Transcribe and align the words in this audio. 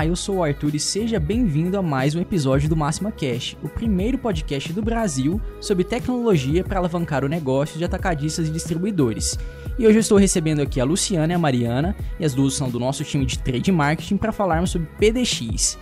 Olá, 0.00 0.06
eu 0.06 0.16
sou 0.16 0.36
o 0.36 0.42
Arthur 0.42 0.74
e 0.74 0.80
seja 0.80 1.20
bem-vindo 1.20 1.76
a 1.76 1.82
mais 1.82 2.14
um 2.14 2.22
episódio 2.22 2.70
do 2.70 2.74
Máxima 2.74 3.12
Cash, 3.12 3.54
o 3.62 3.68
primeiro 3.68 4.16
podcast 4.16 4.72
do 4.72 4.80
Brasil 4.80 5.38
sobre 5.60 5.84
tecnologia 5.84 6.64
para 6.64 6.78
alavancar 6.78 7.22
o 7.22 7.28
negócio 7.28 7.76
de 7.76 7.84
atacadistas 7.84 8.48
e 8.48 8.50
distribuidores. 8.50 9.38
E 9.78 9.86
hoje 9.86 9.98
eu 9.98 10.00
estou 10.00 10.16
recebendo 10.16 10.62
aqui 10.62 10.80
a 10.80 10.84
Luciana 10.84 11.34
e 11.34 11.36
a 11.36 11.38
Mariana, 11.38 11.94
e 12.18 12.24
as 12.24 12.32
duas 12.32 12.54
são 12.54 12.70
do 12.70 12.80
nosso 12.80 13.04
time 13.04 13.26
de 13.26 13.38
trade 13.40 13.70
marketing 13.70 14.16
para 14.16 14.32
falarmos 14.32 14.70
sobre 14.70 14.88
PDX. 14.98 15.78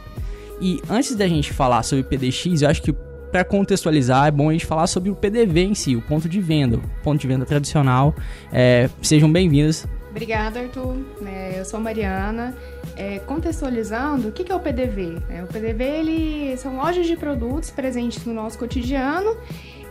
E 0.60 0.82
antes 0.90 1.14
da 1.14 1.28
gente 1.28 1.52
falar 1.52 1.84
sobre 1.84 2.02
PDX, 2.02 2.62
eu 2.62 2.70
acho 2.70 2.82
que 2.82 2.92
para 3.30 3.44
contextualizar, 3.44 4.26
é 4.26 4.30
bom 4.32 4.48
a 4.48 4.52
gente 4.52 4.66
falar 4.66 4.88
sobre 4.88 5.10
o 5.10 5.14
PDV 5.14 5.60
em 5.60 5.74
si, 5.76 5.94
o 5.94 6.02
ponto 6.02 6.28
de 6.28 6.40
venda, 6.40 6.78
o 6.78 6.82
ponto 7.04 7.20
de 7.20 7.28
venda 7.28 7.46
tradicional. 7.46 8.16
É, 8.50 8.90
sejam 9.00 9.30
bem-vindos. 9.30 9.86
Obrigada, 10.18 10.60
Arthur. 10.60 10.96
É, 11.24 11.60
eu 11.60 11.64
sou 11.64 11.78
a 11.78 11.82
Mariana. 11.82 12.54
É, 12.96 13.20
contextualizando, 13.20 14.28
o 14.28 14.32
que 14.32 14.50
é 14.50 14.54
o 14.54 14.58
PDV? 14.58 15.22
É, 15.30 15.44
o 15.44 15.46
PDV 15.46 15.84
ele, 15.84 16.56
são 16.56 16.76
lojas 16.76 17.06
de 17.06 17.16
produtos 17.16 17.70
presentes 17.70 18.24
no 18.24 18.34
nosso 18.34 18.58
cotidiano. 18.58 19.36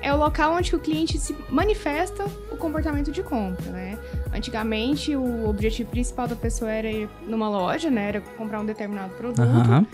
É 0.01 0.13
o 0.13 0.17
local 0.17 0.53
onde 0.53 0.75
o 0.75 0.79
cliente 0.79 1.17
se 1.17 1.33
manifesta 1.49 2.25
o 2.51 2.57
comportamento 2.57 3.09
de 3.09 3.23
compra, 3.23 3.71
né? 3.71 3.97
Antigamente, 4.33 5.15
o 5.15 5.47
objetivo 5.47 5.89
principal 5.89 6.27
da 6.27 6.35
pessoa 6.35 6.69
era 6.71 6.91
ir 6.91 7.09
numa 7.25 7.49
loja, 7.49 7.89
né? 7.89 8.09
Era 8.09 8.21
comprar 8.21 8.59
um 8.59 8.65
determinado 8.65 9.13
produto. 9.15 9.41
Aham. 9.41 9.87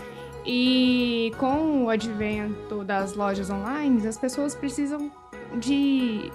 E 0.44 1.32
com 1.38 1.84
o 1.84 1.90
advento 1.90 2.84
das 2.84 3.14
lojas 3.14 3.48
online, 3.48 4.06
as 4.06 4.18
pessoas 4.18 4.54
precisam 4.54 5.10
de. 5.58 6.30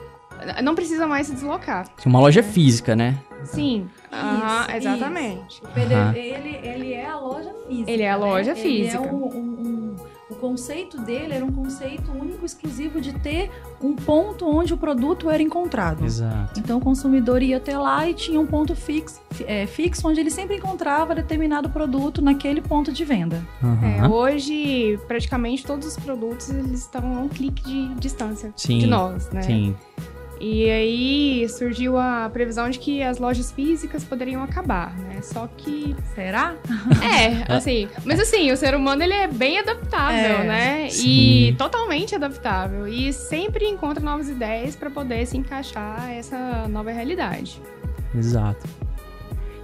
Não 0.63 0.75
precisa 0.75 1.05
mais 1.07 1.27
se 1.27 1.33
deslocar. 1.33 1.87
Uma 2.05 2.19
loja 2.19 2.41
física, 2.43 2.95
né? 2.95 3.17
Sim, 3.45 3.87
aham, 4.11 4.61
Isso, 4.67 4.77
exatamente. 4.77 5.61
O 5.63 5.67
PDV, 5.69 5.93
Aham. 5.95 6.15
ele, 6.15 6.59
ele 6.67 6.93
é 6.93 7.05
a 7.05 7.17
loja 7.17 7.53
física. 7.67 7.91
Ele 7.91 8.03
é 8.03 8.11
a 8.11 8.17
né? 8.17 8.25
loja 8.25 8.51
Ele 8.51 8.61
física. 8.61 8.97
é 8.97 9.11
um- 9.11 9.25
um- 9.25 9.39
um- 9.39 9.95
o 10.29 10.35
conceito 10.35 10.99
dele 11.01 11.33
era 11.33 11.43
um 11.45 11.51
conceito 11.51 12.11
único, 12.11 12.45
exclusivo 12.45 12.99
de 13.01 13.13
ter 13.13 13.49
um 13.81 13.95
ponto 13.95 14.45
onde 14.45 14.73
o 14.73 14.77
produto 14.77 15.29
era 15.29 15.41
encontrado. 15.41 16.05
Exato. 16.05 16.59
Então 16.59 16.77
o 16.77 16.81
consumidor 16.81 17.41
ia 17.41 17.57
até 17.57 17.77
lá 17.77 18.07
e 18.09 18.13
tinha 18.13 18.39
um 18.39 18.45
ponto 18.45 18.75
fixo, 18.75 19.19
é, 19.47 19.65
fixo 19.65 20.07
onde 20.07 20.19
ele 20.19 20.29
sempre 20.29 20.57
encontrava 20.57 21.15
determinado 21.15 21.69
produto 21.69 22.21
naquele 22.21 22.61
ponto 22.61 22.91
de 22.91 23.03
venda. 23.05 23.41
É, 23.81 23.99
Aham. 24.01 24.11
hoje, 24.11 24.99
praticamente 25.07 25.65
todos 25.65 25.87
os 25.87 25.95
produtos 25.97 26.49
eles 26.49 26.81
estão 26.81 27.15
a 27.17 27.19
um 27.21 27.27
clique 27.29 27.63
de 27.63 27.95
distância 27.95 28.51
Sim, 28.55 28.79
de 28.79 28.87
nós, 28.87 29.29
né? 29.31 29.41
Sim. 29.41 29.75
E 30.39 30.69
aí 30.69 31.49
surgiu 31.49 31.97
a 31.97 32.29
previsão 32.31 32.69
de 32.69 32.79
que 32.79 33.03
as 33.03 33.17
lojas 33.19 33.51
físicas 33.51 34.03
poderiam 34.03 34.41
acabar, 34.43 34.97
né? 34.97 35.21
Só 35.21 35.47
que 35.57 35.95
Será? 36.15 36.55
É, 37.03 37.43
assim. 37.53 37.87
Mas 38.05 38.19
assim, 38.19 38.51
o 38.51 38.57
ser 38.57 38.73
humano 38.75 39.03
ele 39.03 39.13
é 39.13 39.27
bem 39.27 39.59
adaptável, 39.59 40.39
É, 40.39 40.43
né? 40.43 40.89
sim. 40.89 41.07
E 41.49 41.55
totalmente 41.57 42.15
adaptável. 42.15 42.87
E 42.87 43.11
sempre 43.11 43.65
encontra 43.67 44.03
novas 44.03 44.29
ideias 44.29 44.75
para 44.75 44.89
poder 44.89 45.25
se 45.25 45.37
encaixar 45.37 46.09
essa 46.11 46.67
nova 46.67 46.91
realidade. 46.91 47.61
Exato. 48.15 48.67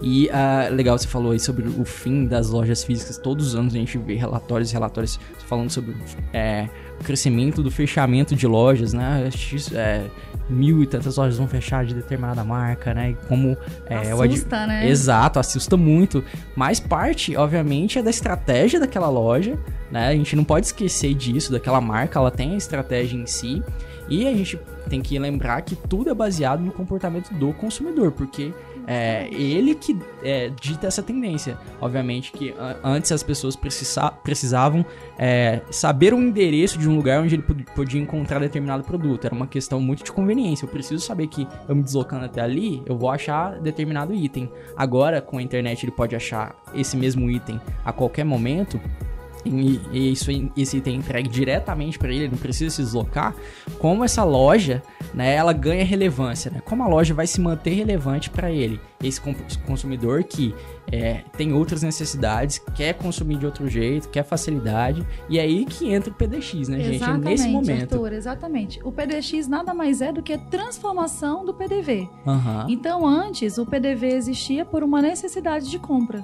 E 0.02 0.30
ah, 0.30 0.68
legal 0.72 0.98
você 0.98 1.08
falou 1.08 1.32
aí 1.32 1.40
sobre 1.40 1.68
o 1.68 1.86
fim 1.86 2.26
das 2.26 2.50
lojas 2.50 2.84
físicas. 2.84 3.18
Todos 3.18 3.48
os 3.48 3.56
anos 3.56 3.74
a 3.74 3.78
gente 3.78 3.98
vê 3.98 4.16
relatórios 4.16 4.70
e 4.70 4.74
relatórios 4.74 5.20
falando 5.48 5.70
sobre 5.70 5.96
é, 6.34 6.68
o 7.00 7.04
crescimento 7.04 7.64
do 7.64 7.72
fechamento 7.72 8.36
de 8.36 8.46
lojas, 8.46 8.94
né? 8.94 9.30
É, 9.74 10.06
mil 10.50 10.84
e 10.84 10.86
tantas 10.86 11.18
lojas 11.18 11.38
vão 11.38 11.48
fechar 11.48 11.86
de 11.86 11.94
determinada 11.94 12.44
marca, 12.44 12.94
né? 12.94 13.12
E 13.12 13.14
como 13.28 13.58
é, 13.88 14.14
o 14.14 14.22
ad- 14.22 14.34
Assusta, 14.34 14.68
né? 14.68 14.88
Exato, 14.88 15.40
assusta 15.40 15.78
muito. 15.78 16.24
Mas 16.56 16.80
parte, 16.80 17.36
obviamente, 17.36 17.98
é 17.98 18.04
da 18.04 18.10
estratégia 18.10 18.80
daquela 18.80 19.10
loja, 19.10 19.58
né? 19.92 20.10
A 20.10 20.14
gente 20.14 20.36
não 20.36 20.44
pode 20.44 20.68
esquecer 20.68 21.14
disso, 21.14 21.52
daquela 21.52 21.80
marca, 21.82 22.20
ela 22.20 22.30
tem 22.32 22.54
a 22.54 22.58
estratégia 22.58 23.18
em 23.18 23.26
si. 23.26 23.64
E 24.08 24.28
a 24.28 24.32
gente 24.34 24.60
tem 24.88 25.02
que 25.02 25.18
lembrar 25.18 25.62
que 25.64 25.76
tudo 25.76 26.12
é 26.12 26.14
baseado 26.14 26.60
no 26.60 26.72
comportamento 26.72 27.34
do 27.34 27.52
consumidor, 27.54 28.12
porque 28.12 28.54
é 28.88 29.28
ele 29.32 29.76
que 29.76 29.98
é, 30.24 30.50
dita 30.62 30.88
essa 30.88 31.02
tendência. 31.04 31.58
Obviamente 31.82 32.32
que 32.32 32.54
antes 32.84 33.12
as 33.12 33.24
pessoas 33.24 33.56
precisa- 33.56 34.12
precisavam 34.12 34.86
é, 35.18 35.62
saber 35.72 36.14
o 36.14 36.22
endereço 36.22 36.78
de 36.78 36.88
um 36.90 36.96
lugar 36.96 37.22
onde 37.22 37.36
ele 37.36 37.44
pod- 37.44 37.66
podia 37.76 38.02
encontrar 38.02 38.40
determinado 38.40 38.84
produto. 38.84 39.26
Era 39.26 39.34
uma 39.36 39.48
questão 39.48 39.80
muito 39.80 40.04
de 40.04 40.12
conveniência. 40.12 40.66
Eu 40.66 40.70
preciso 40.70 41.04
saber 41.06 41.28
que 41.28 41.48
eu 41.68 41.76
me 41.76 41.84
deslocando 41.84 42.26
até 42.26 42.42
ali, 42.42 42.82
eu 42.86 42.98
vou 42.98 43.10
achar 43.10 43.60
determinado 43.60 44.14
item. 44.14 44.50
Agora, 44.76 45.22
com 45.22 45.38
a 45.38 45.42
internet, 45.42 45.84
ele 45.84 45.92
pode 45.92 46.16
achar 46.16 46.56
esse 46.74 46.96
mesmo 46.98 47.30
item 47.30 47.60
a 47.84 47.92
qualquer 47.92 48.24
momento. 48.26 48.80
E, 49.46 49.80
e 49.92 50.12
isso, 50.12 50.32
esse 50.58 50.78
item 50.78 50.96
é 50.96 50.98
entregue 50.98 51.30
diretamente 51.30 52.00
para 52.00 52.10
ele, 52.10 52.24
ele 52.24 52.32
não 52.32 52.38
precisa 52.38 52.76
se 52.76 52.82
deslocar. 52.82 53.36
Como 53.78 54.04
essa 54.04 54.24
loja, 54.24 54.82
né, 55.14 55.36
ela 55.36 55.54
ganha 55.54 55.86
relevância, 55.86 56.50
né? 56.50 56.62
Como 56.66 56.84
a 56.84 56.88
loja 56.88 57.14
vai 57.14 57.28
se 57.28 57.40
manter 57.40 57.76
relevante 57.76 58.30
para 58.30 58.52
ele, 58.52 58.80
esse 59.04 59.22
consumidor 59.66 60.24
que 60.24 60.56
é, 60.92 61.24
tem 61.38 61.54
outras 61.54 61.84
necessidades, 61.84 62.60
quer 62.76 62.94
consumir 62.94 63.38
de 63.38 63.46
outro 63.46 63.68
jeito, 63.68 64.10
quer 64.10 64.24
facilidade, 64.24 65.06
e 65.30 65.38
é 65.38 65.42
aí 65.42 65.66
que 65.66 65.92
entra 65.92 66.12
o 66.12 66.14
PDX, 66.14 66.68
né, 66.68 66.80
gente? 66.80 66.96
Exatamente, 66.96 67.26
Nesse 67.26 67.48
momento. 67.50 67.94
Arthur, 67.94 68.14
exatamente. 68.14 68.80
O 68.84 68.92
PDX 68.92 69.48
nada 69.48 69.74
mais 69.74 70.02
é 70.02 70.12
do 70.12 70.24
que 70.24 70.34
a 70.34 70.38
transformação 70.38 71.46
do 71.46 71.54
PDV. 71.54 72.10
Aham. 72.26 72.68
Então, 72.70 73.06
antes, 73.06 73.58
o 73.58 73.66
PDV 73.66 74.08
existia 74.08 74.66
por 74.66 74.84
uma 74.84 75.02
necessidade 75.02 75.70
de 75.70 75.78
compra. 75.78 76.24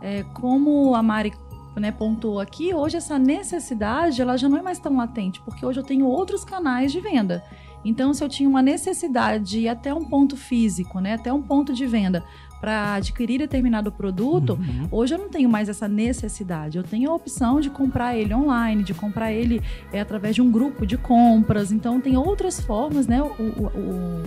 É, 0.00 0.24
como 0.34 0.96
a 0.96 1.02
Mari 1.02 1.32
né, 1.76 1.90
pontuou 1.90 2.40
aqui, 2.40 2.74
hoje 2.74 2.96
essa 2.96 3.18
necessidade 3.18 4.20
ela 4.20 4.36
já 4.36 4.48
não 4.48 4.58
é 4.58 4.62
mais 4.62 4.78
tão 4.78 4.96
latente, 4.96 5.40
porque 5.40 5.64
hoje 5.64 5.80
eu 5.80 5.84
tenho 5.84 6.06
outros 6.06 6.44
canais 6.44 6.92
de 6.92 7.00
venda. 7.00 7.42
Então, 7.84 8.14
se 8.14 8.22
eu 8.22 8.28
tinha 8.28 8.48
uma 8.48 8.62
necessidade 8.62 9.44
de 9.44 9.60
ir 9.60 9.68
até 9.68 9.92
um 9.92 10.04
ponto 10.04 10.36
físico, 10.36 11.00
né, 11.00 11.14
até 11.14 11.32
um 11.32 11.42
ponto 11.42 11.72
de 11.72 11.84
venda 11.86 12.22
para 12.60 12.94
adquirir 12.94 13.38
determinado 13.38 13.90
produto, 13.90 14.52
Uhum. 14.52 14.88
Hoje 14.90 15.14
eu 15.14 15.18
não 15.18 15.28
tenho 15.28 15.48
mais 15.48 15.68
essa 15.68 15.88
necessidade. 15.88 16.78
Eu 16.78 16.84
tenho 16.84 17.10
a 17.10 17.14
opção 17.14 17.60
de 17.60 17.68
comprar 17.68 18.16
ele 18.16 18.32
online, 18.32 18.84
de 18.84 18.94
comprar 18.94 19.32
ele 19.32 19.60
é, 19.92 20.00
através 20.00 20.34
de 20.34 20.42
um 20.42 20.50
grupo 20.50 20.86
de 20.86 20.96
compras. 20.96 21.72
Então 21.72 22.00
tem 22.00 22.16
outras 22.16 22.60
formas, 22.60 23.06
né? 23.06 23.20
O, 23.20 23.26
o, 23.26 23.66
o, 23.66 24.22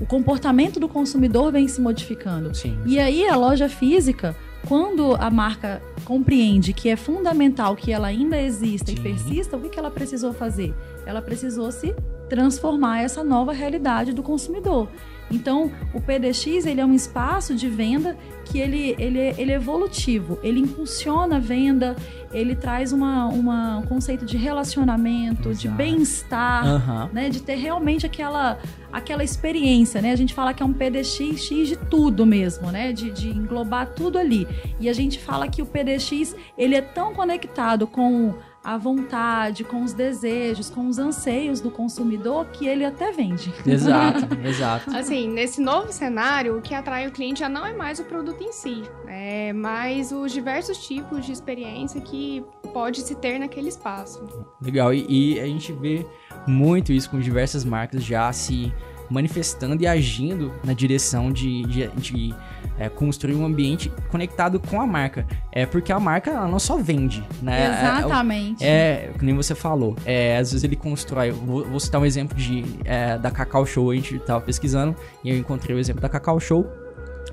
o 0.00 0.06
comportamento 0.06 0.80
do 0.80 0.88
consumidor 0.88 1.52
vem 1.52 1.68
se 1.68 1.80
modificando. 1.80 2.54
Sim. 2.54 2.78
E 2.86 2.98
aí 2.98 3.28
a 3.28 3.36
loja 3.36 3.68
física, 3.68 4.34
quando 4.66 5.14
a 5.14 5.30
marca 5.30 5.82
compreende 6.04 6.72
que 6.72 6.88
é 6.88 6.96
fundamental 6.96 7.76
que 7.76 7.92
ela 7.92 8.08
ainda 8.08 8.40
exista 8.40 8.90
Sim. 8.90 8.96
e 8.98 9.00
persista, 9.00 9.56
o 9.56 9.60
que, 9.60 9.68
que 9.70 9.78
ela 9.78 9.90
precisou 9.90 10.32
fazer? 10.32 10.74
Ela 11.06 11.22
precisou 11.22 11.70
se 11.70 11.94
transformar 12.28 13.00
essa 13.02 13.24
nova 13.24 13.52
realidade 13.52 14.12
do 14.12 14.22
consumidor. 14.22 14.88
Então, 15.30 15.70
o 15.94 16.00
PDX 16.00 16.66
ele 16.66 16.80
é 16.80 16.84
um 16.86 16.94
espaço 16.94 17.54
de 17.54 17.68
venda 17.68 18.16
que 18.46 18.58
ele, 18.58 18.94
ele, 18.98 19.18
é- 19.18 19.34
ele 19.38 19.52
é 19.52 19.56
evolutivo, 19.56 20.38
ele 20.42 20.60
impulsiona 20.60 21.36
a 21.36 21.38
venda, 21.38 21.96
ele 22.32 22.54
traz 22.54 22.92
uma, 22.92 23.26
uma, 23.26 23.78
um 23.78 23.82
conceito 23.82 24.24
de 24.24 24.36
relacionamento, 24.36 25.54
de 25.54 25.66
Exato. 25.66 25.76
bem-estar, 25.76 26.66
Aham. 26.66 27.10
né, 27.12 27.28
de 27.28 27.42
ter 27.42 27.56
realmente 27.56 28.04
aquela, 28.04 28.58
aquela 28.92 29.24
experiência, 29.24 30.02
né? 30.02 30.12
A 30.12 30.16
gente 30.16 30.34
fala 30.34 30.52
que 30.52 30.62
é 30.62 30.66
um 30.66 30.72
PDX 30.72 31.48
de 31.48 31.76
tudo 31.76 32.26
mesmo, 32.26 32.70
né? 32.70 32.92
De, 32.92 33.10
de 33.10 33.30
englobar 33.30 33.88
tudo 33.94 34.18
ali. 34.18 34.46
E 34.78 34.88
a 34.88 34.92
gente 34.92 35.18
fala 35.18 35.48
que 35.48 35.62
o 35.62 35.66
PDX 35.66 36.36
ele 36.56 36.74
é 36.74 36.82
tão 36.82 37.14
conectado 37.14 37.86
com 37.86 38.34
a 38.68 38.76
vontade, 38.76 39.64
com 39.64 39.82
os 39.82 39.94
desejos, 39.94 40.68
com 40.68 40.88
os 40.88 40.98
anseios 40.98 41.58
do 41.58 41.70
consumidor 41.70 42.44
que 42.48 42.66
ele 42.66 42.84
até 42.84 43.10
vende. 43.10 43.50
Exato, 43.64 44.28
exato. 44.44 44.94
Assim, 44.94 45.26
nesse 45.26 45.58
novo 45.58 45.90
cenário, 45.90 46.58
o 46.58 46.60
que 46.60 46.74
atrai 46.74 47.06
o 47.06 47.10
cliente 47.10 47.40
já 47.40 47.48
não 47.48 47.64
é 47.64 47.72
mais 47.72 47.98
o 47.98 48.04
produto 48.04 48.42
em 48.44 48.52
si, 48.52 48.82
é 49.06 49.54
mais 49.54 50.12
os 50.12 50.32
diversos 50.32 50.86
tipos 50.86 51.24
de 51.24 51.32
experiência 51.32 51.98
que 51.98 52.44
pode 52.74 53.00
se 53.00 53.14
ter 53.14 53.38
naquele 53.38 53.70
espaço. 53.70 54.22
Legal, 54.60 54.92
e, 54.92 55.06
e 55.08 55.40
a 55.40 55.46
gente 55.46 55.72
vê 55.72 56.04
muito 56.46 56.92
isso 56.92 57.08
com 57.08 57.18
diversas 57.18 57.64
marcas 57.64 58.04
já 58.04 58.30
se 58.34 58.70
manifestando 59.10 59.82
e 59.82 59.86
agindo 59.86 60.52
na 60.64 60.72
direção 60.72 61.32
de, 61.32 61.62
de, 61.64 61.88
de, 61.88 62.34
é, 62.78 62.88
construir 62.88 63.34
um 63.34 63.44
ambiente 63.44 63.90
conectado 64.10 64.60
com 64.60 64.80
a 64.80 64.86
marca. 64.86 65.26
É 65.52 65.66
porque 65.66 65.92
a 65.92 65.98
marca 65.98 66.30
ela 66.30 66.46
não 66.46 66.58
só 66.58 66.76
vende, 66.76 67.24
né? 67.42 67.64
É- 67.64 67.68
Exatamente. 67.68 68.64
É, 68.64 69.10
que 69.18 69.24
nem 69.24 69.34
você 69.34 69.54
falou. 69.54 69.96
É, 70.04 70.36
às 70.36 70.52
vezes 70.52 70.64
ele 70.64 70.76
constrói. 70.76 71.30
Vou, 71.30 71.64
vou 71.64 71.80
citar 71.80 72.00
um 72.00 72.04
exemplo 72.04 72.36
de, 72.36 72.64
é, 72.84 73.18
da 73.18 73.30
Cacau 73.30 73.64
Show. 73.66 73.90
A 73.90 73.94
gente 73.94 74.18
tava 74.20 74.40
pesquisando 74.40 74.94
e 75.24 75.30
eu 75.30 75.36
encontrei 75.36 75.74
o 75.74 75.78
exemplo 75.78 76.00
da 76.00 76.08
Cacau 76.08 76.38
Show, 76.38 76.66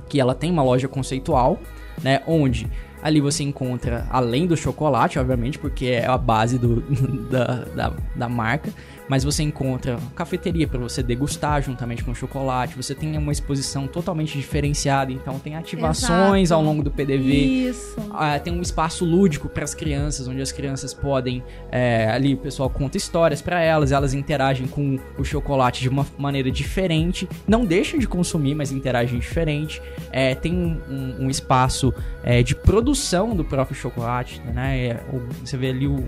que 0.07 0.19
ela 0.19 0.33
tem 0.33 0.51
uma 0.51 0.63
loja 0.63 0.87
conceitual, 0.87 1.59
né? 2.01 2.21
Onde 2.25 2.67
ali 3.05 3.21
você 3.21 3.43
encontra, 3.43 4.07
além 4.09 4.47
do 4.47 4.57
chocolate, 4.57 5.19
obviamente, 5.19 5.59
porque 5.59 5.85
é 5.85 6.07
a 6.07 6.17
base 6.17 6.57
do, 6.57 6.81
da, 7.29 7.45
da, 7.75 7.93
da 8.15 8.27
marca, 8.27 8.73
mas 9.07 9.23
você 9.23 9.43
encontra 9.43 9.99
cafeteria 10.15 10.67
para 10.67 10.79
você 10.79 11.03
degustar 11.03 11.61
juntamente 11.61 12.03
com 12.03 12.09
o 12.09 12.15
chocolate. 12.15 12.75
Você 12.75 12.95
tem 12.95 13.15
uma 13.15 13.31
exposição 13.31 13.85
totalmente 13.85 14.35
diferenciada, 14.35 15.11
então 15.11 15.37
tem 15.37 15.55
ativações 15.55 16.47
Exato. 16.47 16.59
ao 16.59 16.65
longo 16.65 16.81
do 16.81 16.89
PDV. 16.89 17.31
Isso. 17.69 17.95
Ah, 18.11 18.39
tem 18.39 18.51
um 18.51 18.61
espaço 18.63 19.05
lúdico 19.05 19.47
para 19.47 19.63
as 19.63 19.75
crianças, 19.75 20.27
onde 20.27 20.41
as 20.41 20.51
crianças 20.51 20.91
podem 20.91 21.43
é, 21.71 22.09
ali 22.09 22.33
o 22.33 22.37
pessoal 22.37 22.67
conta 22.71 22.97
histórias 22.97 23.39
para 23.39 23.61
elas, 23.61 23.91
elas 23.91 24.15
interagem 24.15 24.65
com 24.65 24.97
o 25.19 25.23
chocolate 25.23 25.83
de 25.83 25.89
uma 25.89 26.07
maneira 26.17 26.49
diferente, 26.49 27.29
não 27.47 27.63
deixam 27.63 27.99
de 27.99 28.07
consumir, 28.07 28.55
mas 28.55 28.71
interagem 28.71 29.19
diferente. 29.19 29.79
É, 30.11 30.33
tem 30.33 30.51
um, 30.51 30.79
um- 30.89 31.25
um 31.25 31.29
espaço 31.29 31.93
é, 32.23 32.41
de 32.41 32.55
produção 32.55 32.94
do 33.35 33.43
próprio 33.43 33.75
chocolate, 33.75 34.41
né? 34.41 34.77
É, 34.87 35.03
você 35.43 35.57
vê 35.57 35.69
ali 35.69 35.87
o- 35.87 36.07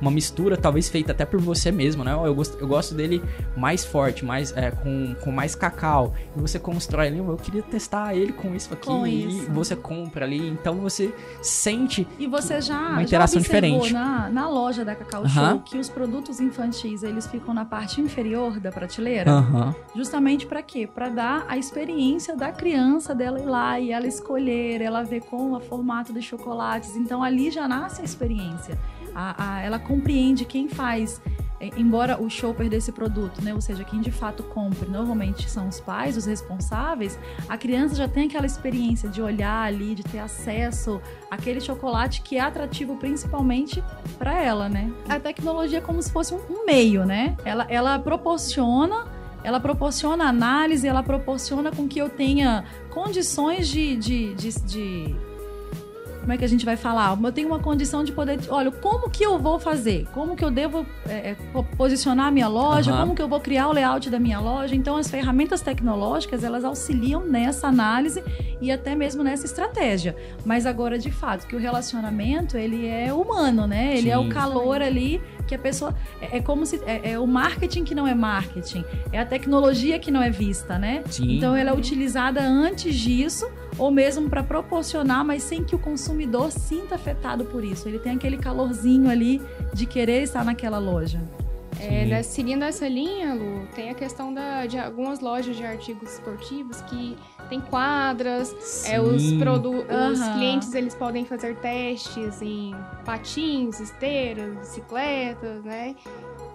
uma 0.00 0.10
mistura 0.10 0.56
talvez 0.56 0.88
feita 0.88 1.12
até 1.12 1.24
por 1.24 1.40
você 1.40 1.70
mesmo, 1.70 2.04
né? 2.04 2.12
Eu 2.12 2.34
gosto, 2.34 2.58
eu 2.58 2.66
gosto 2.66 2.94
dele 2.94 3.22
mais 3.56 3.84
forte, 3.84 4.24
mais 4.24 4.56
é, 4.56 4.70
com, 4.70 5.14
com 5.22 5.30
mais 5.30 5.54
cacau. 5.54 6.14
E 6.36 6.40
você 6.40 6.58
constrói 6.58 7.08
ali, 7.08 7.18
eu 7.18 7.36
queria 7.36 7.62
testar 7.62 8.14
ele 8.14 8.32
com 8.32 8.54
isso 8.54 8.72
aqui. 8.72 8.86
Com 8.86 9.06
e 9.06 9.26
isso. 9.26 9.50
você 9.52 9.74
compra 9.74 10.24
ali, 10.24 10.48
então 10.48 10.76
você 10.76 11.14
sente 11.42 12.06
E 12.18 12.26
você 12.26 12.60
já, 12.60 12.78
Uma 12.78 13.02
interação 13.02 13.40
já 13.40 13.46
diferente. 13.46 13.92
Na, 13.92 14.28
na 14.28 14.48
loja 14.48 14.84
da 14.84 14.94
Cacau. 14.94 15.26
Show 15.28 15.60
que 15.60 15.78
os 15.78 15.88
produtos 15.88 16.40
infantis 16.40 17.02
eles 17.02 17.26
ficam 17.26 17.54
na 17.54 17.64
parte 17.64 18.00
inferior 18.00 18.60
da 18.60 18.70
prateleira? 18.70 19.30
Justamente 19.94 20.46
para 20.46 20.62
quê? 20.62 20.86
Para 20.86 21.08
dar 21.08 21.44
a 21.48 21.56
experiência 21.56 22.36
da 22.36 22.52
criança 22.52 23.14
dela 23.14 23.40
ir 23.40 23.46
lá 23.46 23.80
e 23.80 23.90
ela 23.90 24.06
escolher, 24.06 24.80
ela 24.80 25.02
ver 25.02 25.22
com 25.22 25.52
o 25.52 25.60
formato 25.60 26.12
de 26.12 26.22
chocolates. 26.22 26.96
Então 26.96 27.22
ali 27.22 27.50
já 27.50 27.66
nasce 27.66 28.02
a 28.02 28.04
experiência. 28.04 28.78
A- 29.18 29.54
a- 29.56 29.60
ela 29.62 29.78
compreende 29.78 30.44
quem 30.44 30.68
faz. 30.68 31.22
é, 31.58 31.70
Embora 31.78 32.20
o 32.22 32.28
shopper 32.28 32.68
desse 32.68 32.92
produto, 32.92 33.40
né, 33.42 33.54
ou 33.54 33.62
seja, 33.62 33.82
quem 33.82 34.02
de 34.02 34.10
fato 34.10 34.42
compra, 34.42 34.86
normalmente 34.86 35.48
são 35.50 35.68
os 35.68 35.80
pais, 35.80 36.14
os 36.14 36.26
responsáveis, 36.26 37.18
a 37.48 37.56
criança 37.56 37.94
já 37.94 38.06
tem 38.06 38.26
aquela 38.26 38.44
experiência 38.44 39.08
de 39.08 39.22
olhar 39.22 39.62
ali, 39.66 39.94
de 39.94 40.02
ter 40.02 40.18
acesso 40.18 41.00
àquele 41.30 41.58
chocolate 41.62 42.20
que 42.20 42.36
é 42.36 42.40
atrativo 42.40 42.96
principalmente 42.96 43.82
para 44.18 44.38
ela, 44.42 44.68
né? 44.68 44.92
A 45.08 45.18
tecnologia 45.18 45.78
é 45.78 45.80
como 45.80 46.02
se 46.02 46.12
fosse 46.12 46.34
um, 46.34 46.66
meio, 46.66 47.06
né? 47.06 47.34
Ela, 47.42 47.66
ela 47.70 47.98
proporciona 47.98 49.06
ela 49.44 49.60
proporciona 49.60 50.24
análise, 50.28 50.88
ela 50.88 51.04
proporciona 51.04 51.70
com 51.70 51.86
que 51.86 52.00
eu 52.00 52.08
tenha 52.10 52.64
condições 52.90 53.68
de, 53.68 53.96
de, 53.96 54.34
de, 54.34 54.50
de- 54.62 55.16
como 56.26 56.32
é 56.34 56.36
que 56.38 56.44
a 56.44 56.48
gente 56.48 56.64
vai 56.64 56.76
falar? 56.76 57.16
Eu 57.22 57.30
tenho 57.30 57.46
uma 57.46 57.60
condição 57.60 58.02
de 58.02 58.10
poder. 58.10 58.40
Olha, 58.48 58.72
como 58.72 59.08
que 59.08 59.22
eu 59.24 59.38
vou 59.38 59.60
fazer? 59.60 60.08
Como 60.12 60.34
que 60.34 60.44
eu 60.44 60.50
devo 60.50 60.84
é, 61.08 61.30
é, 61.30 61.36
po- 61.52 61.62
posicionar 61.76 62.26
a 62.26 62.30
minha 62.32 62.48
loja? 62.48 62.90
Aham. 62.90 63.00
Como 63.02 63.14
que 63.14 63.22
eu 63.22 63.28
vou 63.28 63.38
criar 63.38 63.68
o 63.68 63.72
layout 63.72 64.10
da 64.10 64.18
minha 64.18 64.40
loja? 64.40 64.74
Então, 64.74 64.96
as 64.96 65.08
ferramentas 65.08 65.60
tecnológicas 65.60 66.42
elas 66.42 66.64
auxiliam 66.64 67.20
nessa 67.24 67.68
análise 67.68 68.24
e 68.60 68.72
até 68.72 68.96
mesmo 68.96 69.22
nessa 69.22 69.46
estratégia. 69.46 70.16
Mas 70.44 70.66
agora, 70.66 70.98
de 70.98 71.12
fato, 71.12 71.46
que 71.46 71.54
o 71.54 71.60
relacionamento 71.60 72.56
ele 72.58 72.88
é 72.88 73.12
humano, 73.14 73.64
né? 73.68 73.96
Ele 73.96 74.10
é 74.10 74.18
o 74.18 74.24
Sim. 74.24 74.28
calor 74.30 74.82
ali 74.82 75.22
que 75.46 75.54
a 75.54 75.58
pessoa 75.60 75.94
é, 76.20 76.38
é 76.38 76.40
como 76.42 76.66
se 76.66 76.80
é, 76.86 77.12
é 77.12 77.18
o 77.20 77.26
marketing 77.28 77.84
que 77.84 77.94
não 77.94 78.04
é 78.04 78.16
marketing, 78.16 78.84
é 79.12 79.20
a 79.20 79.24
tecnologia 79.24 79.96
que 80.00 80.10
não 80.10 80.20
é 80.20 80.28
vista, 80.28 80.76
né? 80.76 81.04
Sim. 81.08 81.36
Então 81.36 81.54
ela 81.54 81.70
é 81.70 81.72
utilizada 81.72 82.40
antes 82.42 82.96
disso 82.96 83.48
ou 83.78 83.90
mesmo 83.90 84.28
para 84.28 84.42
proporcionar, 84.42 85.24
mas 85.24 85.42
sem 85.42 85.62
que 85.64 85.74
o 85.74 85.78
consumidor 85.78 86.50
sinta 86.50 86.94
afetado 86.94 87.44
por 87.44 87.64
isso. 87.64 87.88
Ele 87.88 87.98
tem 87.98 88.12
aquele 88.14 88.38
calorzinho 88.38 89.10
ali 89.10 89.40
de 89.72 89.86
querer 89.86 90.22
estar 90.22 90.44
naquela 90.44 90.78
loja. 90.78 91.20
É, 91.78 92.06
né, 92.06 92.22
seguindo 92.22 92.64
essa 92.64 92.88
linha, 92.88 93.34
Lu, 93.34 93.66
tem 93.74 93.90
a 93.90 93.94
questão 93.94 94.32
da, 94.32 94.64
de 94.64 94.78
algumas 94.78 95.20
lojas 95.20 95.56
de 95.56 95.64
artigos 95.64 96.14
esportivos 96.14 96.80
que 96.82 97.16
tem 97.50 97.60
quadras, 97.60 98.84
é, 98.86 99.00
os, 99.00 99.32
produ 99.34 99.72
os 99.72 100.28
clientes 100.34 100.74
eles 100.74 100.94
podem 100.94 101.24
fazer 101.24 101.54
testes 101.56 102.40
em 102.40 102.74
patins, 103.04 103.78
esteiras, 103.78 104.56
bicicletas, 104.58 105.62
né? 105.64 105.94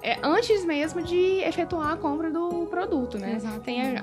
É, 0.04 0.18
antes 0.24 0.66
mesmo 0.66 1.02
de 1.02 1.42
efetuar 1.44 1.92
a 1.94 1.96
compra 1.98 2.30
do 2.32 2.66
produto, 2.70 3.18
né? 3.20 3.34
Exatamente. 3.36 3.64
Tem, 3.64 3.98
a- 3.98 4.00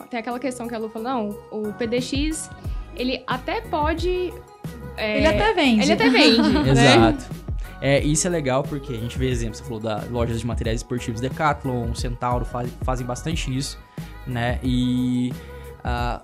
a- 0.00 0.02
tem 0.08 0.20
aquela 0.20 0.38
questão 0.38 0.68
que 0.68 0.74
a 0.74 0.78
Lu 0.78 0.88
falou, 0.90 1.08
não, 1.08 1.38
o 1.50 1.72
PDX, 1.72 2.50
ele 2.94 3.22
até 3.26 3.60
pode... 3.62 4.32
é, 4.96 5.16
Ele 5.18 5.26
até 5.26 5.54
vende. 5.54 5.82
ele 5.82 5.92
até 5.92 6.08
vende, 6.10 6.42
né? 6.52 6.70
Exato. 6.70 7.24
É, 7.80 8.00
isso 8.00 8.26
é 8.26 8.30
legal 8.30 8.62
porque 8.64 8.92
a 8.92 8.96
gente 8.96 9.16
vê 9.16 9.30
exemplos, 9.30 9.58
você 9.58 9.64
falou 9.64 9.78
da 9.80 10.02
lojas 10.10 10.40
de 10.40 10.46
materiais 10.46 10.80
esportivos 10.80 11.20
Decathlon, 11.20 11.94
Centauro, 11.94 12.44
faz- 12.44 12.70
fazem 12.82 13.06
bastante 13.06 13.56
isso, 13.56 13.78
né? 14.26 14.58
E 14.64 15.32
ah, 15.84 16.20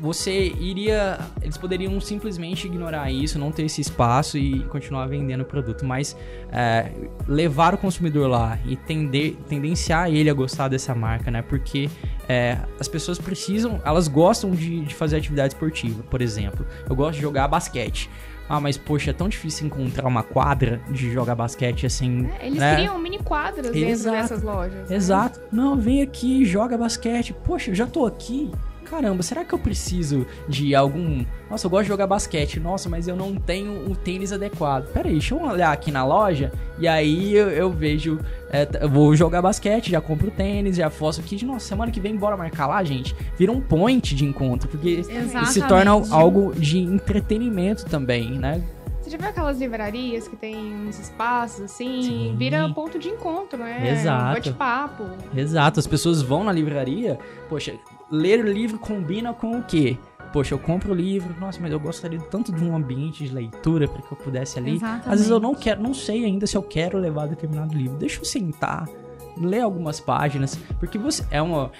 você 0.00 0.48
iria. 0.58 1.18
Eles 1.42 1.56
poderiam 1.56 2.00
simplesmente 2.00 2.66
ignorar 2.66 3.10
isso, 3.12 3.38
não 3.38 3.52
ter 3.52 3.64
esse 3.64 3.80
espaço 3.80 4.38
e 4.38 4.60
continuar 4.64 5.06
vendendo 5.06 5.42
o 5.42 5.44
produto, 5.44 5.84
mas 5.84 6.16
é, 6.50 6.90
levar 7.28 7.74
o 7.74 7.78
consumidor 7.78 8.28
lá 8.28 8.58
e 8.64 8.76
tender, 8.76 9.36
tendenciar 9.48 10.10
ele 10.10 10.30
a 10.30 10.34
gostar 10.34 10.68
dessa 10.68 10.94
marca, 10.94 11.30
né? 11.30 11.42
Porque 11.42 11.88
é, 12.28 12.58
as 12.78 12.88
pessoas 12.88 13.18
precisam, 13.18 13.80
elas 13.84 14.08
gostam 14.08 14.50
de, 14.50 14.80
de 14.80 14.94
fazer 14.94 15.16
atividade 15.18 15.54
esportiva, 15.54 16.02
por 16.04 16.22
exemplo. 16.22 16.66
Eu 16.88 16.96
gosto 16.96 17.16
de 17.16 17.20
jogar 17.22 17.46
basquete. 17.46 18.08
Ah, 18.48 18.60
mas 18.60 18.76
poxa, 18.76 19.10
é 19.10 19.12
tão 19.12 19.28
difícil 19.28 19.68
encontrar 19.68 20.08
uma 20.08 20.24
quadra 20.24 20.80
de 20.90 21.12
jogar 21.12 21.36
basquete 21.36 21.86
assim. 21.86 22.28
É, 22.40 22.48
Eles 22.48 22.58
né? 22.58 22.74
criam 22.74 22.98
mini 22.98 23.20
quadras 23.20 23.70
dentro 23.70 23.88
Exato. 23.88 24.16
dessas 24.16 24.42
lojas. 24.42 24.90
né? 24.90 24.96
Exato. 24.96 25.40
Não, 25.52 25.76
vem 25.76 26.02
aqui, 26.02 26.44
joga 26.44 26.76
basquete. 26.76 27.32
Poxa, 27.32 27.70
eu 27.70 27.76
já 27.76 27.86
tô 27.86 28.04
aqui. 28.06 28.50
Caramba, 28.90 29.22
será 29.22 29.44
que 29.44 29.54
eu 29.54 29.58
preciso 29.58 30.26
de 30.48 30.74
algum. 30.74 31.24
Nossa, 31.48 31.66
eu 31.66 31.70
gosto 31.70 31.84
de 31.84 31.88
jogar 31.88 32.08
basquete. 32.08 32.58
Nossa, 32.58 32.88
mas 32.88 33.06
eu 33.06 33.14
não 33.14 33.36
tenho 33.36 33.88
o 33.88 33.94
tênis 33.94 34.32
adequado. 34.32 34.92
Pera 34.92 35.06
aí, 35.06 35.12
deixa 35.12 35.32
eu 35.32 35.40
olhar 35.40 35.70
aqui 35.70 35.92
na 35.92 36.04
loja. 36.04 36.50
E 36.76 36.88
aí 36.88 37.32
eu, 37.36 37.48
eu 37.50 37.70
vejo. 37.70 38.18
é, 38.50 38.68
eu 38.80 38.90
vou 38.90 39.14
jogar 39.14 39.40
basquete, 39.40 39.92
já 39.92 40.00
compro 40.00 40.26
o 40.26 40.30
tênis, 40.32 40.76
já 40.76 40.90
faço 40.90 41.20
aqui. 41.20 41.44
Nossa, 41.44 41.68
semana 41.68 41.92
que 41.92 42.00
vem, 42.00 42.16
bora 42.16 42.36
marcar 42.36 42.66
lá, 42.66 42.82
gente. 42.82 43.14
Vira 43.38 43.52
um 43.52 43.60
point 43.60 44.12
de 44.12 44.24
encontro. 44.24 44.68
Porque 44.68 45.04
Exatamente. 45.08 45.52
se 45.52 45.62
torna 45.62 45.92
algo 46.10 46.52
de 46.56 46.78
entretenimento 46.80 47.86
também, 47.86 48.32
né? 48.32 48.60
Você 49.00 49.10
já 49.10 49.18
viu 49.18 49.28
aquelas 49.28 49.58
livrarias 49.58 50.26
que 50.26 50.36
tem 50.36 50.56
uns 50.56 50.98
espaços 50.98 51.62
assim? 51.62 52.02
Sim. 52.02 52.34
Vira 52.36 52.68
ponto 52.70 52.98
de 52.98 53.08
encontro, 53.08 53.58
né? 53.58 53.88
Exato. 53.92 54.34
Bate-papo. 54.34 55.04
Exato, 55.34 55.78
as 55.78 55.86
pessoas 55.86 56.20
vão 56.22 56.42
na 56.42 56.52
livraria, 56.52 57.18
poxa, 57.48 57.74
ler 58.10 58.44
o 58.44 58.48
livro 58.48 58.78
combina 58.78 59.32
com 59.32 59.58
o 59.58 59.62
quê? 59.62 59.98
Poxa, 60.32 60.54
eu 60.54 60.58
compro 60.58 60.92
o 60.92 60.94
livro, 60.94 61.34
nossa, 61.40 61.60
mas 61.60 61.72
eu 61.72 61.80
gostaria 61.80 62.20
tanto 62.20 62.52
de 62.52 62.62
um 62.64 62.74
ambiente 62.74 63.24
de 63.24 63.34
leitura 63.34 63.88
para 63.88 64.00
que 64.00 64.12
eu 64.12 64.16
pudesse 64.16 64.58
ali. 64.58 64.76
Exatamente. 64.76 65.08
Às 65.08 65.14
vezes 65.14 65.30
eu 65.30 65.40
não 65.40 65.54
quero, 65.54 65.82
não 65.82 65.92
sei 65.92 66.24
ainda 66.24 66.46
se 66.46 66.56
eu 66.56 66.62
quero 66.62 66.98
levar 66.98 67.26
determinado 67.26 67.76
livro. 67.76 67.96
Deixa 67.96 68.20
eu 68.20 68.24
sentar, 68.24 68.88
ler 69.36 69.60
algumas 69.60 69.98
páginas, 69.98 70.56
porque 70.78 70.98
você 70.98 71.24
é 71.30 71.42
uma 71.42 71.72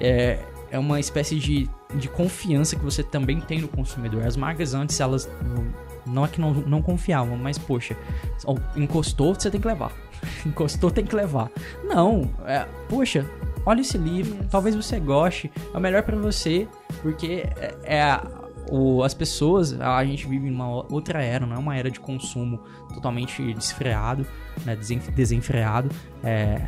é, 0.00 0.38
é 0.70 0.78
uma 0.78 0.98
espécie 0.98 1.36
de, 1.36 1.68
de 1.94 2.08
confiança 2.08 2.74
que 2.76 2.82
você 2.82 3.02
também 3.02 3.40
tem 3.40 3.60
no 3.60 3.68
consumidor. 3.68 4.26
As 4.26 4.36
marcas 4.36 4.72
antes 4.72 4.98
elas 4.98 5.28
não 6.06 6.24
é 6.24 6.28
que 6.28 6.40
não, 6.40 6.52
não 6.52 6.82
confiavam, 6.82 7.36
mas 7.36 7.58
poxa, 7.58 7.96
encostou, 8.76 9.34
você 9.34 9.50
tem 9.50 9.60
que 9.60 9.66
levar. 9.66 9.92
Encostou, 10.44 10.90
tem 10.90 11.04
que 11.04 11.14
levar. 11.14 11.50
Não, 11.84 12.30
é, 12.46 12.66
poxa, 12.88 13.26
olha 13.66 13.80
esse 13.80 13.98
livro, 13.98 14.34
Isso. 14.40 14.48
talvez 14.50 14.74
você 14.74 14.98
goste, 15.00 15.50
é 15.72 15.76
o 15.76 15.80
melhor 15.80 16.02
pra 16.02 16.16
você, 16.16 16.66
porque 17.02 17.44
é, 17.56 17.74
é 17.82 18.02
a- 18.02 18.26
o- 18.70 19.02
as 19.02 19.14
pessoas, 19.14 19.78
a 19.80 20.04
gente 20.04 20.26
vive 20.28 20.46
em 20.48 20.50
uma 20.52 20.68
outra 20.92 21.22
era, 21.22 21.44
não 21.46 21.56
é 21.56 21.58
uma 21.58 21.76
era 21.76 21.90
de 21.90 21.98
consumo 22.00 22.60
totalmente 22.94 23.52
desfreado, 23.54 24.24
né, 24.64 24.76
desen- 24.76 25.00
desenfreado. 25.14 25.88
É, 26.22 26.62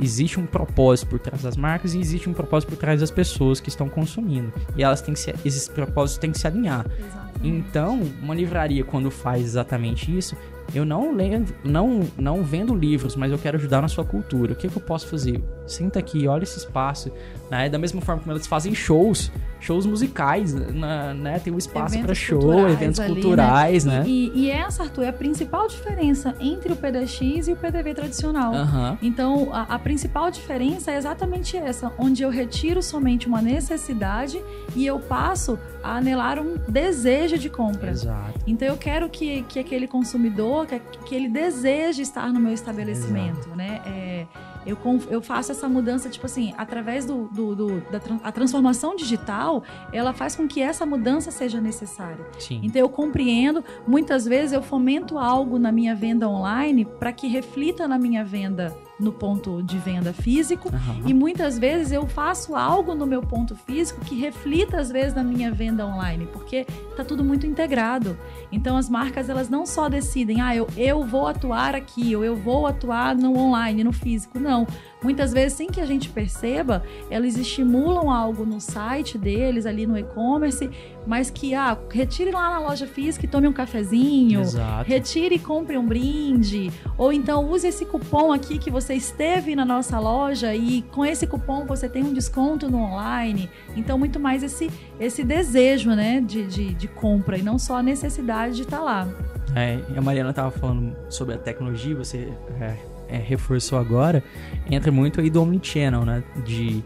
existe 0.00 0.38
um 0.38 0.44
propósito 0.46 1.08
por 1.08 1.18
trás 1.18 1.42
das 1.42 1.56
marcas 1.56 1.94
e 1.94 2.00
existe 2.00 2.28
um 2.28 2.34
propósito 2.34 2.68
por 2.70 2.76
trás 2.78 3.00
das 3.00 3.10
pessoas 3.10 3.60
que 3.60 3.68
estão 3.70 3.88
consumindo. 3.88 4.52
E 4.76 4.82
elas 4.82 5.00
têm 5.00 5.14
que 5.14 5.20
se, 5.20 5.34
esses 5.44 5.66
propósitos 5.68 6.18
têm 6.18 6.30
que 6.32 6.38
se 6.38 6.46
alinhar. 6.46 6.84
Exatamente. 6.98 7.28
Então, 7.48 8.00
uma 8.20 8.34
livraria 8.34 8.84
quando 8.84 9.10
faz 9.10 9.42
exatamente 9.44 10.14
isso, 10.16 10.36
eu 10.74 10.84
não 10.84 11.14
leio, 11.14 11.44
não, 11.64 12.00
não 12.18 12.42
vendo 12.42 12.74
livros, 12.74 13.16
mas 13.16 13.32
eu 13.32 13.38
quero 13.38 13.56
ajudar 13.56 13.80
na 13.80 13.88
sua 13.88 14.04
cultura. 14.04 14.52
O 14.52 14.56
que, 14.56 14.68
que 14.68 14.76
eu 14.76 14.82
posso 14.82 15.06
fazer? 15.08 15.42
Senta 15.66 15.98
aqui, 15.98 16.26
olha 16.26 16.42
esse 16.44 16.58
espaço. 16.58 17.10
Né? 17.50 17.68
Da 17.70 17.78
mesma 17.78 18.00
forma 18.02 18.20
como 18.22 18.34
eles 18.34 18.46
fazem 18.46 18.74
shows, 18.74 19.32
shows 19.58 19.86
musicais, 19.86 20.52
na- 20.54 21.14
né? 21.14 21.38
Tem 21.38 21.50
um 21.50 21.56
espaço 21.56 21.98
para 21.98 22.14
show, 22.14 22.38
culturais 22.40 22.72
eventos 22.74 23.00
ali, 23.00 23.12
culturais, 23.14 23.84
né? 23.86 24.04
E, 24.06 24.30
e 24.34 24.50
essa, 24.50 24.82
Arthur, 24.82 25.04
é 25.04 25.08
a 25.08 25.12
principal 25.14 25.66
diferença 25.66 26.34
entre 26.40 26.70
o 26.72 26.76
PDX 26.76 27.48
e 27.48 27.52
o 27.52 27.56
PDV 27.56 27.94
tradicional. 27.94 28.54
Aham. 28.54 28.98
Então, 29.00 29.48
a, 29.54 29.62
a 29.62 29.78
principal 29.78 30.30
diferença 30.30 30.90
é 30.90 30.98
exatamente 30.98 31.56
essa, 31.56 31.90
onde 31.98 32.22
eu 32.22 32.28
retiro 32.28 32.82
somente 32.82 33.26
uma 33.26 33.40
necessidade 33.40 34.38
e 34.76 34.86
eu 34.86 34.98
passo 35.00 35.58
a 35.82 35.96
anelar 35.96 36.38
um 36.38 36.56
desejo 36.68 37.38
de 37.38 37.48
compra. 37.48 37.90
Exato. 37.90 38.38
Então 38.46 38.68
eu 38.68 38.76
quero 38.76 39.08
que, 39.08 39.42
que 39.42 39.58
aquele 39.58 39.86
consumidor, 39.86 40.57
que, 40.66 40.78
que 40.78 41.14
ele 41.14 41.28
deseje 41.28 42.02
estar 42.02 42.32
no 42.32 42.40
meu 42.40 42.52
estabelecimento, 42.52 43.48
né? 43.50 43.80
É, 43.86 44.08
é, 44.18 44.26
eu, 44.66 44.78
eu 45.10 45.22
faço 45.22 45.52
essa 45.52 45.68
mudança, 45.68 46.08
tipo 46.08 46.26
assim, 46.26 46.54
através 46.56 47.04
do, 47.06 47.28
do, 47.28 47.54
do 47.54 47.80
da 47.90 48.00
a 48.22 48.32
transformação 48.32 48.96
digital, 48.96 49.62
ela 49.92 50.12
faz 50.12 50.34
com 50.34 50.46
que 50.48 50.60
essa 50.60 50.84
mudança 50.84 51.30
seja 51.30 51.60
necessária. 51.60 52.24
Sim. 52.38 52.60
Então 52.62 52.80
eu 52.80 52.88
compreendo, 52.88 53.64
muitas 53.86 54.24
vezes 54.24 54.52
eu 54.52 54.62
fomento 54.62 55.18
algo 55.18 55.58
na 55.58 55.70
minha 55.70 55.94
venda 55.94 56.28
online 56.28 56.84
para 56.84 57.12
que 57.12 57.28
reflita 57.28 57.86
na 57.86 57.98
minha 57.98 58.24
venda 58.24 58.76
no 58.98 59.12
ponto 59.12 59.62
de 59.62 59.78
venda 59.78 60.12
físico 60.12 60.68
uhum. 60.68 61.02
e 61.06 61.14
muitas 61.14 61.58
vezes 61.58 61.92
eu 61.92 62.06
faço 62.06 62.56
algo 62.56 62.94
no 62.94 63.06
meu 63.06 63.22
ponto 63.22 63.54
físico 63.54 64.00
que 64.00 64.18
reflita 64.18 64.78
às 64.78 64.90
vezes 64.90 65.14
na 65.14 65.22
minha 65.22 65.52
venda 65.52 65.86
online, 65.86 66.26
porque 66.32 66.66
está 66.90 67.04
tudo 67.04 67.22
muito 67.22 67.46
integrado. 67.46 68.18
Então 68.50 68.76
as 68.76 68.88
marcas 68.88 69.28
elas 69.28 69.48
não 69.48 69.64
só 69.64 69.88
decidem, 69.88 70.40
ah, 70.40 70.54
eu, 70.54 70.66
eu 70.76 71.04
vou 71.04 71.26
atuar 71.26 71.74
aqui 71.74 72.16
ou 72.16 72.24
eu 72.24 72.36
vou 72.36 72.66
atuar 72.66 73.14
no 73.14 73.36
online, 73.36 73.84
no 73.84 73.92
físico, 73.92 74.38
não. 74.38 74.66
Muitas 75.02 75.32
vezes, 75.32 75.52
sem 75.52 75.68
que 75.68 75.80
a 75.80 75.86
gente 75.86 76.08
perceba, 76.08 76.82
elas 77.08 77.36
estimulam 77.36 78.10
algo 78.10 78.44
no 78.44 78.60
site 78.60 79.16
deles, 79.16 79.64
ali 79.64 79.86
no 79.86 79.96
e-commerce, 79.96 80.68
mas 81.06 81.30
que, 81.30 81.54
ah, 81.54 81.78
retire 81.88 82.32
lá 82.32 82.50
na 82.50 82.58
loja 82.58 82.86
física 82.86 83.24
e 83.24 83.28
tome 83.28 83.46
um 83.46 83.52
cafezinho, 83.52 84.40
Exato. 84.40 84.88
retire 84.88 85.36
e 85.36 85.38
compre 85.38 85.78
um 85.78 85.86
brinde, 85.86 86.72
ou 86.96 87.12
então 87.12 87.48
use 87.48 87.68
esse 87.68 87.84
cupom 87.86 88.32
aqui 88.32 88.58
que 88.58 88.70
você 88.70 88.94
esteve 88.94 89.54
na 89.54 89.64
nossa 89.64 89.98
loja 90.00 90.54
e 90.54 90.82
com 90.82 91.04
esse 91.04 91.26
cupom 91.26 91.64
você 91.64 91.88
tem 91.88 92.02
um 92.02 92.12
desconto 92.12 92.68
no 92.68 92.78
online. 92.78 93.48
Então, 93.76 93.96
muito 93.96 94.18
mais 94.18 94.42
esse, 94.42 94.68
esse 94.98 95.22
desejo, 95.22 95.90
né, 95.90 96.20
de, 96.20 96.44
de, 96.46 96.74
de 96.74 96.88
compra 96.88 97.38
e 97.38 97.42
não 97.42 97.58
só 97.58 97.76
a 97.76 97.82
necessidade 97.82 98.56
de 98.56 98.62
estar 98.62 98.78
tá 98.78 98.82
lá. 98.82 99.08
É, 99.54 99.78
a 99.96 100.00
Mariana 100.00 100.30
estava 100.30 100.50
falando 100.50 100.94
sobre 101.08 101.34
a 101.34 101.38
tecnologia, 101.38 101.94
você 101.94 102.32
é, 102.60 102.76
é, 103.08 103.16
reforçou 103.16 103.78
agora, 103.78 104.22
entra 104.70 104.92
muito 104.92 105.20
aí 105.20 105.30
do 105.30 105.42
Omnichannel, 105.42 106.04
né? 106.04 106.22
De, 106.44 106.84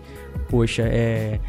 poxa, 0.49 0.83
é, 0.83 1.41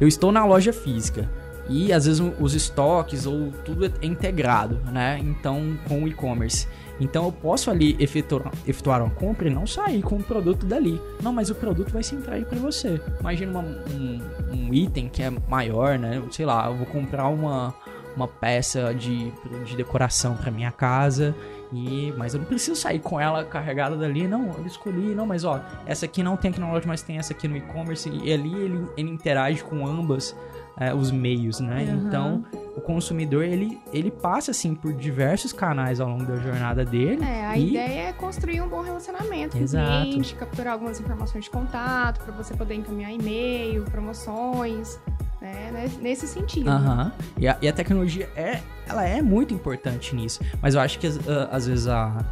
eu 0.00 0.08
estou 0.08 0.32
na 0.32 0.44
loja 0.44 0.72
física 0.72 1.28
e 1.68 1.92
às 1.92 2.06
vezes 2.06 2.22
os 2.40 2.54
estoques 2.54 3.26
ou 3.26 3.50
tudo 3.64 3.86
é 3.86 3.90
integrado, 4.02 4.76
né? 4.92 5.18
Então, 5.20 5.76
com 5.88 6.04
o 6.04 6.08
e-commerce. 6.08 6.66
Então 6.98 7.26
eu 7.26 7.32
posso 7.32 7.70
ali 7.70 7.94
efetuar, 7.98 8.50
efetuar 8.66 9.02
uma 9.02 9.10
compra 9.10 9.48
e 9.48 9.50
não 9.50 9.66
sair 9.66 10.02
com 10.02 10.16
o 10.16 10.22
produto 10.22 10.64
dali. 10.64 11.00
Não, 11.22 11.32
mas 11.32 11.50
o 11.50 11.54
produto 11.54 11.92
vai 11.92 12.02
ser 12.02 12.16
entregue 12.16 12.46
para 12.46 12.58
você. 12.58 13.00
Imagina 13.20 13.52
uma, 13.52 13.62
um, 13.62 14.20
um 14.50 14.74
item 14.74 15.08
que 15.08 15.22
é 15.22 15.30
maior, 15.48 15.98
né? 15.98 16.22
Sei 16.30 16.46
lá, 16.46 16.66
eu 16.68 16.76
vou 16.76 16.86
comprar 16.86 17.28
uma, 17.28 17.74
uma 18.16 18.26
peça 18.26 18.94
de, 18.94 19.30
de 19.66 19.76
decoração 19.76 20.36
para 20.36 20.50
minha 20.50 20.72
casa 20.72 21.34
e, 21.72 22.12
mas 22.16 22.34
eu 22.34 22.40
não 22.40 22.46
preciso 22.46 22.76
sair 22.76 23.00
com 23.00 23.20
ela 23.20 23.44
carregada 23.44 23.96
dali, 23.96 24.26
não. 24.26 24.52
Eu 24.58 24.66
escolhi, 24.66 25.14
não, 25.14 25.26
mas 25.26 25.44
ó, 25.44 25.60
essa 25.84 26.06
aqui 26.06 26.22
não 26.22 26.36
tem 26.36 26.50
aqui 26.50 26.60
na 26.60 26.70
loja, 26.70 26.86
mas 26.86 27.02
tem 27.02 27.18
essa 27.18 27.32
aqui 27.32 27.48
no 27.48 27.56
e-commerce. 27.56 28.08
E 28.08 28.32
ali 28.32 28.54
ele, 28.54 28.86
ele 28.96 29.10
interage 29.10 29.62
com 29.64 29.86
ambas 29.86 30.34
é, 30.78 30.94
os 30.94 31.10
meios, 31.10 31.60
né? 31.60 31.84
Uhum. 31.84 32.06
Então, 32.06 32.44
o 32.76 32.80
consumidor, 32.80 33.44
ele, 33.44 33.80
ele 33.92 34.10
passa, 34.10 34.50
assim, 34.50 34.74
por 34.74 34.92
diversos 34.92 35.52
canais 35.52 36.00
ao 36.00 36.08
longo 36.08 36.24
da 36.24 36.36
jornada 36.36 36.84
dele. 36.84 37.24
É, 37.24 37.46
a 37.46 37.56
e... 37.56 37.70
ideia 37.70 38.08
é 38.08 38.12
construir 38.12 38.60
um 38.60 38.68
bom 38.68 38.82
relacionamento 38.82 39.56
Exato. 39.56 39.86
com 39.86 39.98
o 39.98 40.10
cliente, 40.10 40.34
capturar 40.34 40.74
algumas 40.74 41.00
informações 41.00 41.44
de 41.44 41.50
contato, 41.50 42.22
para 42.22 42.32
você 42.32 42.54
poder 42.54 42.74
encaminhar 42.74 43.12
e-mail, 43.12 43.84
promoções 43.84 44.98
né? 45.46 45.90
Nesse 46.00 46.26
sentido. 46.26 46.70
Uhum. 46.70 47.10
E, 47.38 47.48
a, 47.48 47.56
e 47.60 47.68
a 47.68 47.72
tecnologia 47.72 48.28
é, 48.36 48.60
ela 48.86 49.04
é 49.04 49.20
muito 49.22 49.52
importante 49.54 50.14
nisso. 50.14 50.40
Mas 50.60 50.74
eu 50.74 50.80
acho 50.80 50.98
que 50.98 51.06
às 51.50 51.66
vezes 51.66 51.86
a, 51.86 52.24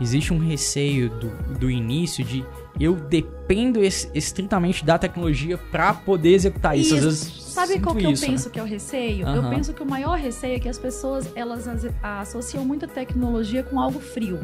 existe 0.00 0.32
um 0.32 0.38
receio 0.38 1.08
do, 1.10 1.28
do 1.58 1.70
início 1.70 2.24
de 2.24 2.44
eu 2.80 2.94
dependo 2.94 3.80
estritamente 3.82 4.84
da 4.84 4.98
tecnologia 4.98 5.58
para 5.58 5.92
poder 5.92 6.34
executar 6.34 6.78
isso. 6.78 6.94
isso. 6.94 6.96
Às 6.96 7.04
vezes, 7.04 7.38
Sabe 7.58 7.80
qual 7.80 7.96
que 7.96 8.08
isso, 8.08 8.24
eu 8.24 8.28
penso 8.30 8.46
né? 8.46 8.52
que 8.52 8.60
é 8.60 8.62
o 8.62 8.66
receio? 8.66 9.26
Uhum. 9.26 9.34
Eu 9.34 9.50
penso 9.50 9.72
que 9.72 9.82
o 9.82 9.86
maior 9.86 10.16
receio 10.16 10.54
é 10.54 10.58
que 10.60 10.68
as 10.68 10.78
pessoas 10.78 11.28
elas 11.34 11.66
associam 12.00 12.64
muita 12.64 12.86
tecnologia 12.86 13.64
com 13.64 13.80
algo 13.80 13.98
frio. 13.98 14.38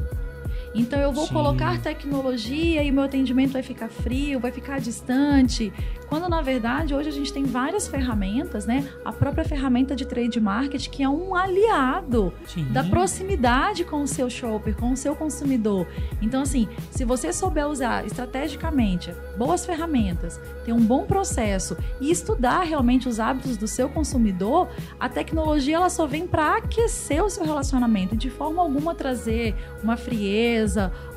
Então 0.74 1.00
eu 1.00 1.12
vou 1.12 1.26
Sim. 1.26 1.32
colocar 1.32 1.80
tecnologia 1.80 2.82
e 2.82 2.90
o 2.90 2.94
meu 2.94 3.04
atendimento 3.04 3.52
vai 3.52 3.62
ficar 3.62 3.88
frio, 3.88 4.40
vai 4.40 4.50
ficar 4.50 4.80
distante. 4.80 5.72
Quando 6.08 6.28
na 6.28 6.42
verdade 6.42 6.94
hoje 6.94 7.08
a 7.08 7.12
gente 7.12 7.32
tem 7.32 7.44
várias 7.44 7.86
ferramentas, 7.86 8.66
né? 8.66 8.88
A 9.04 9.12
própria 9.12 9.44
ferramenta 9.44 9.94
de 9.94 10.04
trade 10.04 10.40
market 10.40 10.88
que 10.88 11.02
é 11.02 11.08
um 11.08 11.34
aliado 11.34 12.32
Sim. 12.46 12.64
da 12.72 12.82
proximidade 12.82 13.84
com 13.84 14.02
o 14.02 14.08
seu 14.08 14.28
shopper, 14.28 14.74
com 14.74 14.90
o 14.90 14.96
seu 14.96 15.14
consumidor. 15.14 15.86
Então 16.20 16.42
assim, 16.42 16.68
se 16.90 17.04
você 17.04 17.32
souber 17.32 17.68
usar 17.68 18.04
estrategicamente 18.04 19.14
boas 19.38 19.64
ferramentas, 19.64 20.40
ter 20.64 20.72
um 20.72 20.84
bom 20.84 21.04
processo 21.04 21.76
e 22.00 22.10
estudar 22.10 22.62
realmente 22.62 23.08
os 23.08 23.20
hábitos 23.20 23.56
do 23.56 23.68
seu 23.68 23.88
consumidor, 23.88 24.68
a 24.98 25.08
tecnologia 25.08 25.76
ela 25.76 25.90
só 25.90 26.04
vem 26.06 26.26
para 26.26 26.56
aquecer 26.56 27.24
o 27.24 27.30
seu 27.30 27.44
relacionamento, 27.44 28.16
de 28.16 28.28
forma 28.28 28.60
alguma 28.60 28.94
trazer 28.94 29.54
uma 29.82 29.96
frieza 29.96 30.63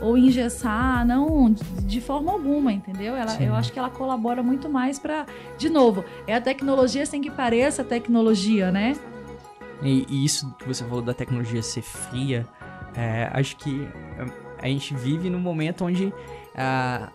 ou 0.02 0.18
engessar, 0.18 1.06
não, 1.06 1.54
de 1.84 2.02
forma 2.02 2.32
alguma, 2.32 2.72
entendeu? 2.72 3.16
Ela, 3.16 3.42
eu 3.42 3.54
acho 3.54 3.72
que 3.72 3.80
ela 3.80 3.90
colabora 3.90 4.44
muito 4.44 4.70
mais 4.70 5.00
para, 5.00 5.26
de 5.58 5.70
novo, 5.70 6.04
é 6.26 6.36
a 6.36 6.42
tecnologia 6.42 7.06
sem 7.06 7.22
que 7.22 7.32
pareça 7.32 7.84
tecnologia, 7.84 8.72
né? 8.72 8.96
E, 9.82 10.06
e, 10.10 10.26
isso 10.26 10.54
que 10.58 10.68
você 10.68 10.84
falou 10.84 11.02
da 11.02 11.14
tecnologia 11.14 11.62
ser 11.62 11.84
fria, 11.84 12.46
é, 12.96 13.30
acho 13.34 13.56
que 13.58 13.88
a 14.60 14.68
gente 14.68 14.96
vive 14.96 15.30
num 15.30 15.40
momento 15.40 15.86
onde 15.86 16.12
a, 16.56 17.10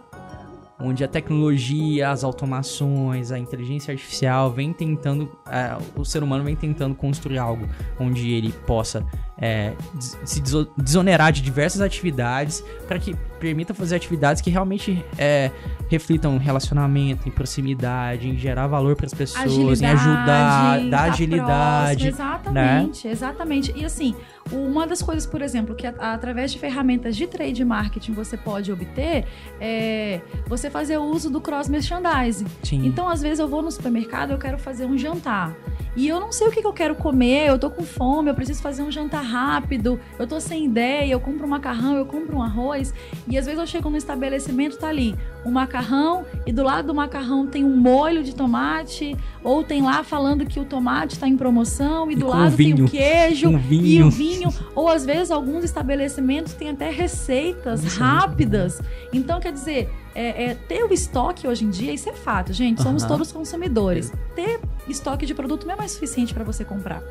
onde 0.79 1.05
a 1.05 1.09
tecnologia, 1.09 2.11
as 2.11 2.25
automações, 2.25 3.33
a 3.33 3.39
inteligência 3.39 3.93
artificial 3.93 4.51
vem 4.51 4.73
tentando, 4.73 5.31
é, 5.47 5.77
o 5.97 6.05
ser 6.05 6.23
humano 6.23 6.45
vem 6.45 6.57
tentando 6.57 6.95
construir 6.95 7.39
algo 7.39 7.69
onde 7.99 8.31
ele 8.31 8.53
possa 8.53 9.05
é, 9.43 9.73
se 10.25 10.41
desonerar 10.77 11.33
de 11.33 11.43
diversas 11.43 11.81
atividades 11.81 12.65
para 12.87 13.01
que 13.01 13.17
permita 13.43 13.75
fazer 13.75 13.97
atividades 13.97 14.41
que 14.41 14.49
realmente 14.51 15.05
é, 15.19 15.51
reflitam 15.89 16.39
relacionamento, 16.39 17.29
em 17.29 17.33
proximidade, 17.33 18.29
em 18.29 18.39
gerar 18.39 18.69
valor 18.69 18.95
para 18.95 19.07
as 19.07 19.13
pessoas, 19.13 19.83
agilidade, 19.83 19.83
em 19.83 19.87
ajudar, 19.89 20.79
dar 20.89 20.91
tá 20.91 21.03
agilidade. 21.13 22.13
Próximo, 22.13 22.29
exatamente, 22.29 23.07
né? 23.07 23.13
exatamente. 23.13 23.75
E 23.77 23.85
assim, 23.85 24.15
uma 24.53 24.87
das 24.87 25.03
coisas, 25.03 25.27
por 25.27 25.43
exemplo, 25.43 25.75
que 25.75 25.87
através 25.87 26.53
de 26.53 26.59
ferramentas 26.61 27.17
de 27.17 27.27
trade 27.27 27.65
marketing 27.65 28.13
você 28.13 28.37
pode 28.37 28.71
obter 28.71 29.25
é 29.61 30.21
você 30.47 30.71
fazer 30.71 30.99
o 30.99 31.05
uso 31.05 31.29
do 31.29 31.41
cross 31.41 31.69
merchandising. 31.69 32.47
Sim. 32.63 32.87
Então, 32.87 33.09
às 33.09 33.21
vezes 33.21 33.41
eu 33.41 33.49
vou 33.49 33.61
no 33.61 33.71
supermercado, 33.73 34.31
eu 34.31 34.39
quero 34.39 34.59
fazer 34.59 34.87
um 34.87 34.97
jantar. 34.97 35.53
E 35.95 36.09
eu 36.09 36.19
não 36.19 36.33
sei 36.33 36.49
o 36.49 36.51
que, 36.51 36.63
que, 36.63 36.67
eu 36.67 36.73
quero 36.73 36.95
comer, 36.95 37.49
eu 37.49 37.59
tô 37.59 37.71
com 37.71 37.83
fome, 37.83 38.31
eu 38.31 38.35
preciso 38.35 38.63
fazer 38.63 38.83
um 38.83 38.91
jantar 38.91 39.23
rápido, 39.23 40.01
eu 40.19 40.27
tô 40.27 40.41
sem 40.41 40.65
ideia, 40.65 41.13
eu 41.13 41.21
compro 41.21 41.47
um 41.47 41.51
macarrão, 41.51 41.97
eu 41.97 42.07
compro 42.07 42.39
um 42.39 42.43
arroz. 42.43 42.95
E 43.33 43.39
às 43.39 43.47
vezes 43.47 43.59
eu 43.59 43.67
chego 43.67 43.89
no 43.89 43.97
estabelecimento, 43.97 44.77
tá 44.77 44.89
ali 44.89 45.17
um 45.43 45.51
macarrão, 45.51 46.27
e 46.45 46.53
do 46.53 46.62
lado 46.62 46.89
do 46.89 46.95
macarrão 46.95 47.47
tem 47.47 47.65
um 47.65 47.75
molho 47.75 48.23
de 48.23 48.35
tomate, 48.35 49.17
ou 49.43 49.65
tem 49.65 49.81
lá 49.81 50.05
falando 50.05 50.45
que 50.45 50.61
o 50.61 50.67
tomate 50.67 51.15
está 51.15 51.27
em 51.27 51.35
promoção, 51.35 52.11
e, 52.11 52.12
e 52.12 52.17
do 52.17 52.27
lado 52.27 52.55
vinho, 52.55 52.77
tem 52.77 52.85
o 52.85 52.89
queijo 52.91 53.51
e 53.71 54.03
o 54.03 54.11
vinho. 54.11 54.53
Ou 54.75 54.87
às 54.87 55.07
vezes 55.07 55.31
alguns 55.31 55.65
estabelecimentos 55.65 56.53
têm 56.53 56.69
até 56.69 56.91
receitas 56.91 57.83
Isso 57.83 57.99
rápidas. 57.99 58.81
É 58.81 58.85
então, 59.15 59.41
quer 59.41 59.53
dizer, 59.53 59.91
é, 60.15 60.51
é, 60.51 60.55
ter 60.55 60.85
o 60.85 60.93
estoque 60.93 61.49
hoje 61.49 61.65
em 61.65 61.71
dia, 61.71 61.91
isso 61.91 62.11
é 62.11 62.12
fato, 62.12 62.53
gente. 62.53 62.83
Somos 62.83 63.03
todos 63.03 63.33
consumidores. 63.33 64.12
Ter 64.37 64.61
estoque 64.87 65.25
de 65.25 65.33
produto 65.33 65.67
não 65.67 65.73
é 65.73 65.77
mais 65.79 65.93
suficiente 65.93 66.35
para 66.35 66.45
você 66.45 66.67
comprar. 66.67 67.03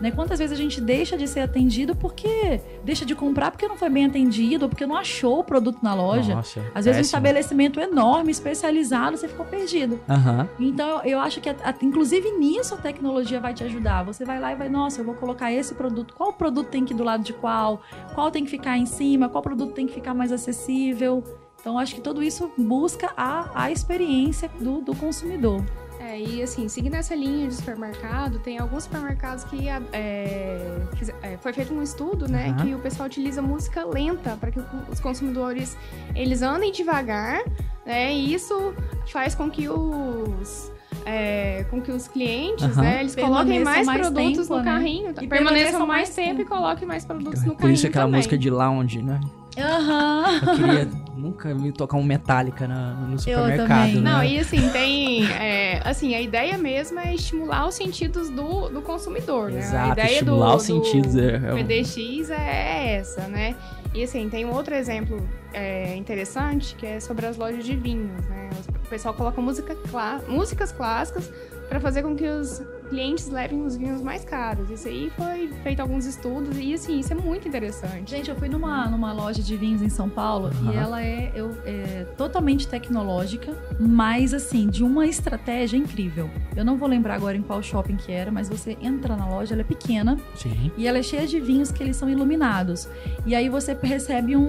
Né? 0.00 0.10
Quantas 0.10 0.38
vezes 0.38 0.56
a 0.56 0.60
gente 0.60 0.80
deixa 0.80 1.16
de 1.16 1.26
ser 1.26 1.40
atendido 1.40 1.94
porque 1.94 2.60
deixa 2.84 3.04
de 3.04 3.14
comprar 3.14 3.50
porque 3.50 3.66
não 3.66 3.76
foi 3.76 3.88
bem 3.88 4.06
atendido 4.06 4.64
ou 4.64 4.68
porque 4.68 4.86
não 4.86 4.96
achou 4.96 5.40
o 5.40 5.44
produto 5.44 5.78
na 5.82 5.94
loja. 5.94 6.34
Nossa, 6.34 6.64
Às 6.74 6.84
vezes 6.84 7.00
um 7.00 7.02
estabelecimento 7.02 7.80
enorme, 7.80 8.30
especializado, 8.30 9.16
você 9.16 9.28
ficou 9.28 9.44
perdido. 9.44 10.00
Uhum. 10.08 10.68
Então 10.68 11.02
eu 11.04 11.18
acho 11.18 11.40
que, 11.40 11.48
a, 11.48 11.56
a, 11.64 11.74
inclusive 11.82 12.30
nisso 12.32 12.74
a 12.74 12.78
tecnologia 12.78 13.40
vai 13.40 13.54
te 13.54 13.64
ajudar. 13.64 14.04
Você 14.04 14.24
vai 14.24 14.38
lá 14.40 14.52
e 14.52 14.56
vai, 14.56 14.68
nossa, 14.68 15.00
eu 15.00 15.04
vou 15.04 15.14
colocar 15.14 15.52
esse 15.52 15.74
produto. 15.74 16.14
Qual 16.14 16.32
produto 16.32 16.68
tem 16.68 16.84
que 16.84 16.92
ir 16.92 16.96
do 16.96 17.04
lado 17.04 17.24
de 17.24 17.32
qual? 17.32 17.82
Qual 18.14 18.30
tem 18.30 18.44
que 18.44 18.50
ficar 18.50 18.78
em 18.78 18.86
cima? 18.86 19.28
Qual 19.28 19.42
produto 19.42 19.72
tem 19.72 19.86
que 19.86 19.94
ficar 19.94 20.14
mais 20.14 20.32
acessível? 20.32 21.24
Então 21.60 21.78
acho 21.78 21.94
que 21.94 22.00
tudo 22.00 22.22
isso 22.22 22.50
busca 22.56 23.10
a, 23.16 23.50
a 23.64 23.70
experiência 23.70 24.48
do, 24.60 24.80
do 24.80 24.94
consumidor. 24.94 25.64
É, 26.08 26.18
e 26.18 26.42
assim, 26.42 26.68
seguindo 26.68 26.94
essa 26.94 27.14
linha 27.14 27.46
de 27.48 27.54
supermercado, 27.54 28.38
tem 28.38 28.58
alguns 28.58 28.84
supermercados 28.84 29.44
que 29.44 29.68
é, 29.68 29.78
é, 29.92 31.36
foi 31.38 31.52
feito 31.52 31.74
um 31.74 31.82
estudo, 31.82 32.26
né, 32.26 32.48
uhum. 32.48 32.56
que 32.56 32.74
o 32.74 32.78
pessoal 32.78 33.06
utiliza 33.06 33.42
música 33.42 33.84
lenta 33.84 34.34
para 34.40 34.50
que 34.50 34.58
os 34.90 35.00
consumidores 35.00 35.76
eles 36.14 36.40
andem 36.40 36.72
devagar, 36.72 37.42
né, 37.84 38.10
e 38.10 38.32
isso 38.32 38.72
faz 39.12 39.34
com 39.34 39.50
que 39.50 39.68
os 39.68 40.72
é, 41.04 41.66
com 41.68 41.82
que 41.82 41.92
os 41.92 42.08
clientes, 42.08 42.74
uhum. 42.74 42.82
né, 42.82 43.00
eles 43.00 43.14
coloquem 43.14 43.62
mais, 43.62 43.86
mais 43.86 44.00
produtos 44.00 44.48
tempo, 44.48 44.58
no 44.58 44.64
né? 44.64 44.64
carrinho, 44.64 45.12
tá? 45.12 45.22
e 45.22 45.28
permaneçam 45.28 45.86
mais 45.86 46.08
tempo, 46.08 46.28
tempo, 46.28 46.40
e 46.40 46.44
coloquem 46.46 46.88
mais 46.88 47.04
produtos 47.04 47.42
no 47.42 47.48
Por 47.48 47.56
carrinho. 47.56 47.60
Por 47.60 47.70
isso 47.70 47.86
aquela 47.86 48.06
também. 48.06 48.18
música 48.18 48.38
de 48.38 48.48
lounge, 48.48 49.02
né? 49.02 49.20
Aham. 49.58 50.24
Uhum. 50.24 50.48
Eu 50.48 50.56
queria 50.56 50.90
nunca 51.18 51.52
vi 51.54 51.72
tocar 51.72 51.96
um 51.96 52.02
Metallica 52.02 52.66
na, 52.66 52.92
no 52.94 53.18
supermercado, 53.18 53.68
também. 53.68 53.94
né? 53.96 54.00
Não, 54.10 54.24
e 54.24 54.38
assim, 54.38 54.68
tem. 54.70 55.24
é, 55.32 55.80
assim, 55.84 56.14
a 56.14 56.20
ideia 56.20 56.56
mesmo 56.56 56.98
é 56.98 57.14
estimular 57.14 57.66
os 57.66 57.74
sentidos 57.74 58.30
do, 58.30 58.68
do 58.68 58.80
consumidor, 58.80 59.50
né? 59.50 59.58
A 59.58 59.60
Exato, 59.60 59.92
ideia 59.92 60.12
estimular 60.12 60.50
do, 60.50 60.56
os 60.56 60.62
sentidos. 60.62 61.12
do 61.14 61.20
É, 61.20 61.34
é 61.48 61.52
um- 61.52 61.56
PDX 61.56 62.30
é 62.30 62.94
essa, 62.96 63.22
né? 63.28 63.54
E 63.94 64.02
assim, 64.02 64.28
tem 64.28 64.44
um 64.44 64.52
outro 64.52 64.74
exemplo 64.74 65.26
é, 65.52 65.96
interessante 65.96 66.74
que 66.76 66.86
é 66.86 67.00
sobre 67.00 67.26
as 67.26 67.36
lojas 67.36 67.64
de 67.64 67.74
vinhos, 67.74 68.24
né? 68.26 68.50
O 68.84 68.88
pessoal 68.88 69.12
coloca 69.14 69.40
música 69.40 69.74
clá- 69.90 70.20
músicas 70.28 70.72
clássicas 70.72 71.30
para 71.68 71.80
fazer 71.80 72.02
com 72.02 72.14
que 72.14 72.26
os 72.26 72.62
clientes 72.88 73.28
levem 73.28 73.62
os 73.64 73.76
vinhos 73.76 74.00
mais 74.02 74.24
caros. 74.24 74.70
Isso 74.70 74.88
aí 74.88 75.10
foi 75.16 75.48
feito 75.62 75.80
alguns 75.80 76.06
estudos 76.06 76.56
e 76.58 76.74
assim, 76.74 76.98
isso 76.98 77.12
é 77.12 77.16
muito 77.16 77.46
interessante. 77.46 78.10
Gente, 78.10 78.30
eu 78.30 78.36
fui 78.36 78.48
numa, 78.48 78.86
numa 78.88 79.12
loja 79.12 79.42
de 79.42 79.56
vinhos 79.56 79.82
em 79.82 79.88
São 79.88 80.08
Paulo 80.08 80.48
Aham. 80.48 80.72
e 80.72 80.76
ela 80.76 81.02
é, 81.02 81.32
eu- 81.34 81.56
é 81.64 82.04
totalmente 82.16 82.66
tecnológica, 82.66 83.56
mas 83.78 84.32
assim, 84.34 84.68
de 84.68 84.82
uma 84.82 85.06
estratégia 85.06 85.76
incrível. 85.76 86.30
Eu 86.56 86.64
não 86.64 86.76
vou 86.76 86.88
lembrar 86.88 87.14
agora 87.14 87.36
em 87.36 87.42
qual 87.42 87.62
shopping 87.62 87.96
que 87.96 88.10
era, 88.10 88.30
mas 88.32 88.48
você 88.48 88.76
entra 88.80 89.16
na 89.16 89.28
loja, 89.28 89.54
ela 89.54 89.60
é 89.62 89.64
pequena 89.64 90.18
Sim. 90.34 90.70
e 90.76 90.86
ela 90.86 90.98
é 90.98 91.02
cheia 91.02 91.26
de 91.26 91.38
vinhos 91.40 91.70
que 91.70 91.82
eles 91.82 91.96
são 91.96 92.08
iluminados. 92.08 92.88
E 93.26 93.34
aí 93.34 93.48
você 93.48 93.76
recebe 93.82 94.36
um, 94.36 94.40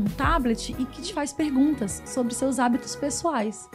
um 0.00 0.04
tablet 0.16 0.74
e 0.78 0.84
que 0.84 1.02
te 1.02 1.12
faz 1.14 1.32
perguntas 1.32 2.02
sobre 2.06 2.34
seus 2.34 2.58
hábitos 2.58 2.96
pessoais. 2.96 3.68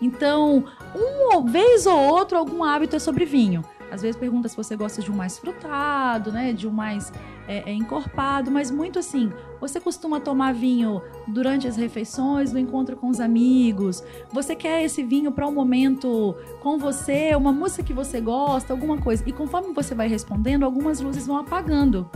Então, 0.00 0.64
uma 0.94 1.42
vez 1.42 1.86
ou 1.86 1.98
outra, 1.98 2.38
algum 2.38 2.64
hábito 2.64 2.96
é 2.96 2.98
sobre 2.98 3.24
vinho. 3.24 3.64
Às 3.90 4.02
vezes 4.02 4.16
pergunta 4.16 4.48
se 4.48 4.56
você 4.56 4.76
gosta 4.76 5.02
de 5.02 5.10
um 5.10 5.16
mais 5.16 5.38
frutado, 5.38 6.30
né? 6.30 6.52
De 6.52 6.68
um 6.68 6.70
mais 6.70 7.12
é, 7.48 7.70
é, 7.70 7.74
encorpado, 7.74 8.50
mas 8.50 8.70
muito 8.70 9.00
assim. 9.00 9.32
Você 9.60 9.80
costuma 9.80 10.20
tomar 10.20 10.54
vinho 10.54 11.02
durante 11.26 11.66
as 11.66 11.76
refeições, 11.76 12.52
no 12.52 12.58
encontro 12.58 12.96
com 12.96 13.08
os 13.08 13.18
amigos? 13.18 14.04
Você 14.32 14.54
quer 14.54 14.84
esse 14.84 15.02
vinho 15.02 15.32
para 15.32 15.46
um 15.46 15.52
momento 15.52 16.36
com 16.60 16.78
você, 16.78 17.34
uma 17.34 17.52
música 17.52 17.82
que 17.82 17.92
você 17.92 18.20
gosta, 18.20 18.72
alguma 18.72 18.98
coisa? 18.98 19.24
E 19.26 19.32
conforme 19.32 19.74
você 19.74 19.92
vai 19.92 20.06
respondendo, 20.06 20.64
algumas 20.64 21.00
luzes 21.00 21.26
vão 21.26 21.38
apagando. 21.38 22.08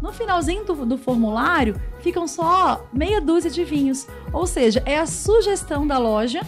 No 0.00 0.12
finalzinho 0.12 0.64
do, 0.64 0.86
do 0.86 0.96
formulário, 0.96 1.74
ficam 2.00 2.28
só 2.28 2.86
meia 2.92 3.20
dúzia 3.20 3.50
de 3.50 3.64
vinhos. 3.64 4.06
Ou 4.32 4.46
seja, 4.46 4.80
é 4.86 4.96
a 4.96 5.06
sugestão 5.06 5.84
da 5.84 5.98
loja 5.98 6.40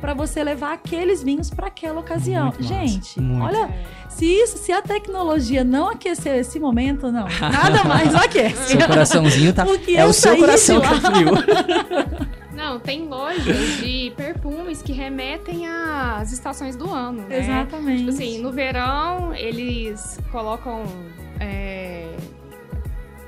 para 0.00 0.14
você 0.14 0.42
levar 0.42 0.72
aqueles 0.72 1.22
vinhos 1.22 1.50
para 1.50 1.66
aquela 1.66 2.00
ocasião. 2.00 2.46
Muito 2.46 2.62
Gente, 2.62 3.20
muito. 3.20 3.44
olha, 3.44 3.68
se 4.08 4.24
isso, 4.24 4.58
se 4.58 4.72
a 4.72 4.80
tecnologia 4.80 5.64
não 5.64 5.90
aqueceu 5.90 6.34
esse 6.34 6.58
momento, 6.58 7.10
não, 7.10 7.26
nada 7.40 7.84
mais 7.84 8.14
aquece. 8.14 8.76
Seu 8.76 8.86
coraçãozinho 8.86 9.52
tá. 9.52 9.64
Porque 9.66 9.92
é 9.92 10.04
o 10.04 10.12
seu 10.12 10.36
coração 10.36 10.80
que 10.80 10.88
frio. 11.00 12.28
Não, 12.58 12.80
tem 12.80 13.06
lojas 13.06 13.76
de 13.76 14.12
perfumes 14.16 14.82
que 14.82 14.92
remetem 14.92 15.68
às 15.68 16.32
estações 16.32 16.74
do 16.74 16.92
ano, 16.92 17.22
né? 17.28 17.38
Exatamente. 17.38 17.98
Tipo 17.98 18.10
assim, 18.10 18.38
no 18.42 18.50
verão 18.50 19.32
eles 19.32 20.18
colocam. 20.32 20.82
é, 21.38 22.16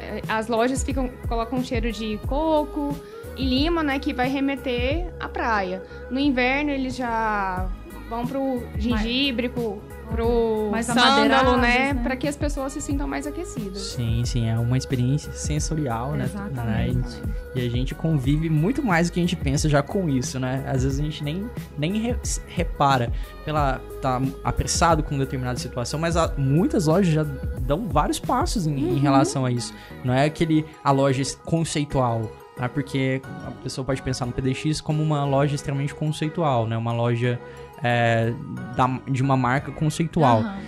é, 0.00 0.21
as 0.29 0.49
lojas 0.49 0.83
ficam, 0.83 1.09
colocam 1.29 1.61
um 1.61 1.65
cheiro 1.65 1.93
de 1.93 2.19
coco 2.27 2.99
e 3.40 3.44
lima, 3.44 3.82
né? 3.82 3.99
Que 3.99 4.12
vai 4.12 4.28
remeter 4.28 5.12
à 5.18 5.28
praia. 5.28 5.82
No 6.11 6.18
inverno 6.18 6.70
eles 6.70 6.97
já 6.97 7.68
vão 8.09 8.26
pro 8.26 8.62
gengibre, 8.76 9.49
pro, 9.49 9.80
pro 10.11 10.68
Mais 10.73 10.87
sândalo, 10.87 11.56
né? 11.56 11.92
né? 11.92 12.02
Pra 12.02 12.16
que 12.16 12.26
as 12.26 12.37
pessoas 12.37 12.73
se 12.73 12.80
sintam 12.80 13.06
mais 13.06 13.25
aquecidas. 13.25 13.80
Sim, 13.80 14.25
sim, 14.25 14.49
é 14.49 14.59
uma 14.59 14.76
experiência 14.76 15.32
sensorial, 15.32 16.12
né? 16.14 16.25
Exatamente. 16.25 17.16
Né? 17.20 17.35
E 17.54 17.64
a 17.64 17.70
gente 17.70 17.94
convive 17.94 18.50
muito 18.50 18.82
mais 18.82 19.09
do 19.09 19.12
que 19.12 19.20
a 19.20 19.23
gente 19.23 19.37
pensa 19.37 19.68
já 19.68 19.80
com 19.80 20.09
isso, 20.09 20.40
né? 20.40 20.64
Às 20.66 20.82
vezes 20.82 20.99
a 20.99 21.02
gente 21.04 21.23
nem, 21.23 21.49
nem 21.78 21.99
re- 21.99 22.16
repara 22.49 23.12
pela 23.44 23.80
tá 24.02 24.20
apressado 24.42 25.02
com 25.04 25.16
determinada 25.16 25.59
situação, 25.61 26.00
mas 26.00 26.16
há- 26.16 26.32
muitas 26.37 26.87
lojas 26.87 27.12
já 27.14 27.23
dão 27.61 27.87
vários 27.87 28.18
passos 28.18 28.66
em, 28.66 28.75
em 28.76 28.99
relação 28.99 29.47
a 29.47 29.52
isso. 29.52 29.73
Não 30.04 30.12
é 30.12 30.25
aquele 30.25 30.65
a 30.82 30.91
loja 30.91 31.23
conceitual, 31.45 32.23
né? 32.60 32.68
Porque 32.68 33.20
a 33.46 33.50
pessoa 33.62 33.84
pode 33.84 34.02
pensar 34.02 34.26
no 34.26 34.32
PDX 34.32 34.80
como 34.80 35.02
uma 35.02 35.25
loja 35.25 35.54
extremamente 35.54 35.94
conceitual, 35.94 36.66
né? 36.66 36.76
Uma 36.76 36.92
loja 36.92 37.40
é, 37.82 38.32
da- 38.76 39.00
de 39.08 39.23
uma 39.23 39.36
marca 39.36 39.73
conceitual 39.73 40.40
Aham. 40.40 40.58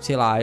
sei 0.00 0.16
lá, 0.16 0.36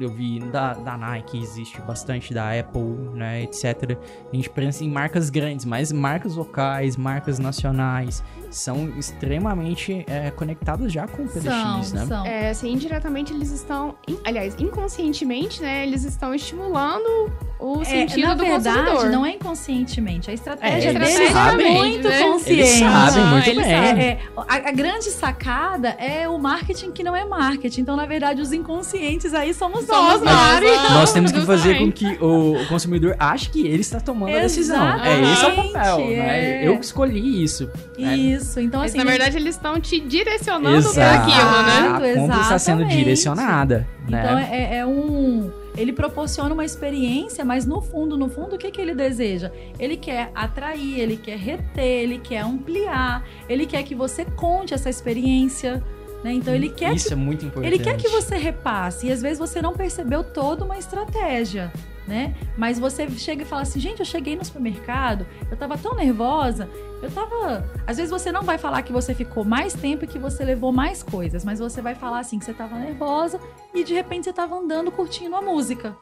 eu 0.00 0.08
vi 0.10 0.40
da, 0.40 0.72
da 0.74 0.96
Nike, 0.96 1.40
existe 1.42 1.80
bastante, 1.82 2.32
da 2.34 2.58
Apple, 2.58 2.82
né, 3.14 3.42
etc. 3.42 3.96
A 4.32 4.36
gente 4.36 4.50
pensa 4.50 4.84
em 4.84 4.90
marcas 4.90 5.30
grandes, 5.30 5.64
mas 5.64 5.90
marcas 5.92 6.34
locais, 6.36 6.96
marcas 6.96 7.38
nacionais, 7.38 8.22
são 8.50 8.88
extremamente 8.98 10.04
é, 10.08 10.30
conectadas 10.30 10.92
já 10.92 11.06
com 11.08 11.22
o 11.24 11.28
PDX, 11.28 11.44
São, 11.44 11.78
né? 11.78 12.06
são. 12.06 12.26
É, 12.26 12.50
assim, 12.50 12.72
indiretamente 12.72 13.32
eles 13.32 13.50
estão. 13.50 13.96
aliás, 14.24 14.54
inconscientemente, 14.58 15.60
né? 15.62 15.84
Eles 15.86 16.04
estão 16.04 16.34
estimulando 16.34 17.30
o 17.58 17.80
É, 17.82 17.84
sentido 17.84 18.28
na 18.28 18.34
do 18.34 18.44
verdade, 18.44 18.78
consumidor. 18.90 19.10
não 19.10 19.24
é 19.26 19.30
inconscientemente. 19.32 20.30
A 20.30 20.34
estratégia 20.34 20.88
É, 20.88 20.94
eles 20.94 21.14
deles 21.14 21.30
é 21.30 21.32
sabem, 21.32 21.72
muito 21.74 22.08
né? 22.08 22.22
consciente. 22.22 22.52
Eles 22.60 22.68
sabem 22.78 23.24
muito 23.26 23.48
eles 23.50 23.64
bem. 23.64 23.74
É, 23.74 24.04
é, 24.10 24.20
a, 24.36 24.54
a 24.56 24.72
grande 24.72 25.10
sacada 25.10 25.88
é 25.90 26.28
o 26.28 26.38
marketing 26.38 26.92
que 26.92 27.02
não 27.02 27.16
é 27.16 27.24
marketing. 27.24 27.80
Então, 27.80 27.96
na 27.96 28.06
verdade, 28.06 28.40
os 28.40 28.52
inconscientes 28.52 29.32
aí 29.34 29.54
Somos 29.54 29.83
nós, 29.86 30.22
Mari. 30.22 30.66
nós, 30.92 31.12
temos 31.12 31.32
que 31.32 31.40
fazer 31.42 31.78
com 31.78 31.90
que 31.90 32.06
o, 32.20 32.66
consumidor 32.68 33.16
ache 33.18 33.50
que 33.50 33.66
ele 33.66 33.80
está 33.80 34.00
tomando 34.00 34.36
a 34.36 34.40
decisão. 34.40 34.98
É, 35.00 35.32
esse 35.32 35.44
é 35.44 35.48
o 35.48 35.56
papel, 35.56 35.72
Exatamente, 35.72 36.16
né? 36.16 36.64
é. 36.64 36.68
Eu 36.68 36.78
que 36.78 36.84
escolhi 36.84 37.42
isso. 37.42 37.70
né? 37.98 38.16
Isso. 38.16 38.60
Então, 38.60 38.80
Mas, 38.80 38.92
assim. 38.92 38.98
na 38.98 39.04
verdade, 39.04 39.36
eles 39.36 39.54
estão 39.54 39.80
te 39.80 40.00
direcionando 40.00 40.76
Exato. 40.76 40.94
para 40.94 41.14
aquilo, 41.14 41.62
né? 41.62 42.14
A 42.14 42.20
compra 42.20 42.40
está 42.40 42.58
sendo 42.58 42.84
direcionada, 42.84 43.86
né? 44.08 44.20
Então 44.22 44.38
é, 44.38 44.76
é 44.78 44.86
um. 44.86 45.50
Ele 45.76 45.92
proporciona 45.92 46.54
uma 46.54 46.64
experiência, 46.64 47.44
mas 47.44 47.66
no 47.66 47.80
fundo, 47.80 48.16
no 48.16 48.28
fundo, 48.28 48.54
o 48.54 48.58
que, 48.58 48.70
que 48.70 48.80
ele 48.80 48.94
deseja? 48.94 49.50
Ele 49.76 49.96
quer 49.96 50.30
atrair, 50.32 51.00
ele 51.00 51.16
quer 51.16 51.36
reter, 51.36 52.04
ele 52.04 52.18
quer 52.18 52.44
ampliar, 52.44 53.24
ele 53.48 53.66
quer 53.66 53.82
que 53.82 53.94
você 53.94 54.24
conte 54.24 54.72
essa 54.72 54.88
experiência. 54.88 55.82
Né? 56.24 56.32
Então 56.32 56.54
ele 56.54 56.70
quer 56.70 56.94
Isso 56.94 57.08
que 57.08 57.12
é 57.12 57.16
muito 57.16 57.44
importante. 57.44 57.74
Ele 57.74 57.84
quer 57.84 57.98
que 57.98 58.08
você 58.08 58.38
repasse. 58.38 59.06
E 59.06 59.12
às 59.12 59.20
vezes 59.20 59.38
você 59.38 59.60
não 59.60 59.74
percebeu 59.74 60.24
toda 60.24 60.64
uma 60.64 60.78
estratégia, 60.78 61.70
né? 62.08 62.34
Mas 62.56 62.78
você 62.78 63.06
chega 63.10 63.42
e 63.42 63.44
fala 63.44 63.60
assim, 63.60 63.78
gente, 63.78 64.00
eu 64.00 64.06
cheguei 64.06 64.34
no 64.34 64.42
supermercado, 64.42 65.26
eu 65.50 65.56
tava 65.56 65.76
tão 65.76 65.94
nervosa, 65.94 66.66
eu 67.02 67.10
tava. 67.10 67.68
Às 67.86 67.98
vezes 67.98 68.10
você 68.10 68.32
não 68.32 68.42
vai 68.42 68.56
falar 68.56 68.80
que 68.80 68.90
você 68.90 69.14
ficou 69.14 69.44
mais 69.44 69.74
tempo 69.74 70.06
e 70.06 70.08
que 70.08 70.18
você 70.18 70.42
levou 70.46 70.72
mais 70.72 71.02
coisas, 71.02 71.44
mas 71.44 71.58
você 71.58 71.82
vai 71.82 71.94
falar 71.94 72.20
assim 72.20 72.38
que 72.38 72.46
você 72.46 72.54
tava 72.54 72.78
nervosa 72.78 73.38
e 73.74 73.84
de 73.84 73.92
repente 73.92 74.24
você 74.24 74.32
tava 74.32 74.56
andando 74.56 74.90
curtindo 74.90 75.36
a 75.36 75.42
música. 75.42 75.94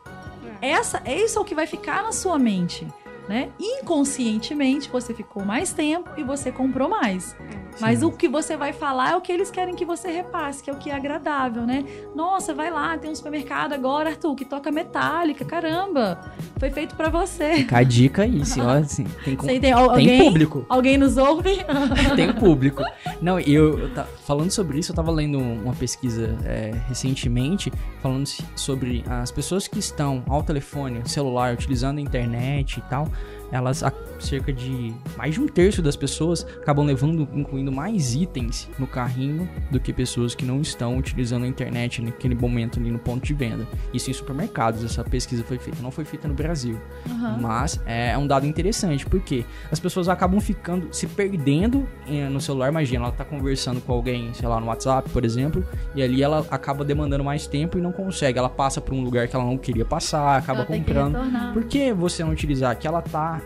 Essa, 0.61 1.03
isso 1.05 1.37
é 1.37 1.43
o 1.43 1.45
que 1.45 1.57
vai 1.57 1.67
ficar 1.67 2.01
na 2.01 2.13
sua 2.13 2.39
mente. 2.39 2.87
Né? 3.29 3.51
Inconscientemente 3.59 4.89
você 4.89 5.13
ficou 5.13 5.45
mais 5.45 5.73
tempo 5.73 6.11
e 6.17 6.23
você 6.23 6.53
comprou 6.53 6.89
mais. 6.89 7.37
Mas 7.81 8.01
Sim. 8.01 8.05
o 8.07 8.13
que 8.13 8.29
você 8.29 8.57
vai 8.57 8.73
falar 8.73 9.13
é 9.13 9.17
o 9.17 9.21
que 9.21 9.33
eles 9.33 9.51
querem 9.51 9.75
que 9.75 9.85
você 9.85 10.11
repasse, 10.11 10.63
que 10.63 10.71
é 10.71 10.73
o 10.73 10.77
que 10.77 10.91
é 10.91 10.95
agradável, 10.95 11.63
né? 11.63 11.85
Nossa, 12.15 12.55
vai 12.55 12.71
lá, 12.71 12.97
tem 12.99 13.11
um 13.11 13.15
supermercado 13.15 13.73
agora, 13.73 14.11
Arthur, 14.11 14.35
que 14.35 14.45
toca 14.45 14.71
metálica. 14.71 15.45
Caramba, 15.45 16.21
foi 16.59 16.71
feito 16.71 16.95
pra 16.95 17.09
você. 17.09 17.55
Fica 17.57 17.79
a 17.79 17.83
dica 17.83 18.23
aí, 18.23 18.45
se, 18.45 18.61
ó, 18.61 18.71
assim, 18.71 19.05
tem, 19.25 19.37
com- 19.37 19.47
tem, 19.47 19.73
al- 19.73 19.93
tem 19.95 20.01
alguém, 20.11 20.19
público. 20.25 20.67
alguém 20.69 20.99
nos 20.99 21.17
ouve? 21.17 21.59
tem 22.17 22.33
público. 22.33 22.83
Não, 23.21 23.39
eu, 23.41 23.79
eu 23.79 23.95
tá, 23.95 24.05
falando 24.25 24.51
sobre 24.51 24.79
isso, 24.79 24.93
eu 24.93 24.97
tava 24.97 25.11
lendo 25.11 25.39
uma 25.39 25.73
pesquisa 25.75 26.37
é, 26.45 26.73
recentemente 26.89 27.73
falando 28.01 28.27
sobre 28.55 29.05
as 29.09 29.31
pessoas 29.31 29.67
que 29.67 29.79
estão 29.79 30.23
ao 30.29 30.43
telefone, 30.43 31.03
celular, 31.09 31.55
utilizando 31.55 31.99
a 31.99 32.01
internet 32.01 32.79
e 32.79 32.83
tal. 32.83 33.09
Elas, 33.53 33.85
cerca 34.19 34.53
de 34.53 34.95
mais 35.17 35.35
de 35.35 35.41
um 35.41 35.47
terço 35.47 35.83
das 35.83 35.95
pessoas 35.95 36.47
acabam 36.62 36.87
levando, 36.87 37.29
incluindo 37.35 37.71
mais 37.71 38.15
itens 38.15 38.69
no 38.79 38.87
carrinho 38.87 39.49
do 39.71 39.79
que 39.79 39.93
pessoas 39.93 40.35
que 40.35 40.45
não 40.45 40.61
estão 40.61 40.97
utilizando 40.97 41.45
a 41.45 41.47
internet 41.47 42.01
naquele 42.01 42.35
momento 42.35 42.81
ali 42.81 42.91
no 42.91 42.99
ponto 42.99 43.25
de 43.25 43.35
venda. 43.35 43.67
Isso 43.93 44.11
em 44.11 44.12
supermercados, 44.15 44.83
essa 44.83 45.05
pesquisa 45.05 45.45
foi 45.45 45.59
feita, 45.59 45.83
não 45.83 45.91
foi 45.91 46.05
feita 46.05 46.27
no 46.27 46.35
Brasil. 46.35 46.81
Aham. 47.09 47.38
Mas 47.41 47.81
é 47.85 48.17
um 48.17 48.27
dado 48.27 48.47
interessante, 48.47 49.05
porque 49.05 49.45
as 49.71 49.79
pessoas 49.79 50.09
acabam 50.09 50.41
ficando, 50.41 50.88
se 50.91 51.07
perdendo 51.07 51.87
eh, 52.07 52.29
no 52.29 52.41
celular. 52.41 52.71
Imagina, 52.71 53.05
ela 53.05 53.12
tá 53.12 53.25
conversando 53.25 53.81
com 53.81 53.93
alguém, 53.93 54.33
sei 54.33 54.49
lá, 54.49 54.59
no 54.59 54.67
WhatsApp, 54.67 55.11
por 55.11 55.25
exemplo, 55.25 55.65
e 55.95 56.03
ali 56.03 56.23
ela 56.23 56.47
acaba 56.51 56.85
demandando 56.85 57.23
mais 57.23 57.47
tempo 57.47 57.77
e 57.77 57.81
não 57.83 57.93
consegue. 57.93 58.38
Ela 58.38 58.49
passa 58.49 58.81
por 58.81 58.95
um 58.95 59.03
lugar 59.03 59.29
que 59.29 59.37
ela 59.37 59.45
não 59.45 59.59
queria 59.59 59.85
passar, 59.85 60.38
acaba 60.38 60.61
Ela 60.61 60.67
comprando. 60.67 61.19
Por 61.53 61.65
que 61.65 61.93
você 61.93 62.25
não 62.25 62.31
utilizar 62.33 62.77
que 62.79 62.87
ela 62.87 63.03
tá, 63.03 63.41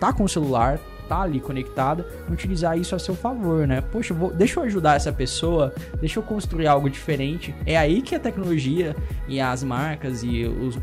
tá 0.00 0.12
com 0.12 0.24
o 0.24 0.28
celular, 0.28 0.78
tá 1.08 1.22
ali 1.22 1.38
conectada, 1.40 2.04
utilizar 2.30 2.76
isso 2.76 2.94
a 2.94 2.98
seu 2.98 3.14
favor, 3.14 3.66
né? 3.66 3.80
Poxa, 3.80 4.12
vou- 4.12 4.32
deixa 4.32 4.58
eu 4.58 4.64
ajudar 4.64 4.96
essa 4.96 5.12
pessoa, 5.12 5.72
deixa 6.00 6.18
eu 6.18 6.22
construir 6.22 6.66
algo 6.66 6.90
diferente. 6.90 7.54
É 7.64 7.76
aí 7.76 8.02
que 8.02 8.14
a 8.14 8.18
tecnologia 8.20 8.94
e 9.28 9.38
as 9.40 9.62
marcas 9.62 10.22
e 10.24 10.44
os, 10.44 10.78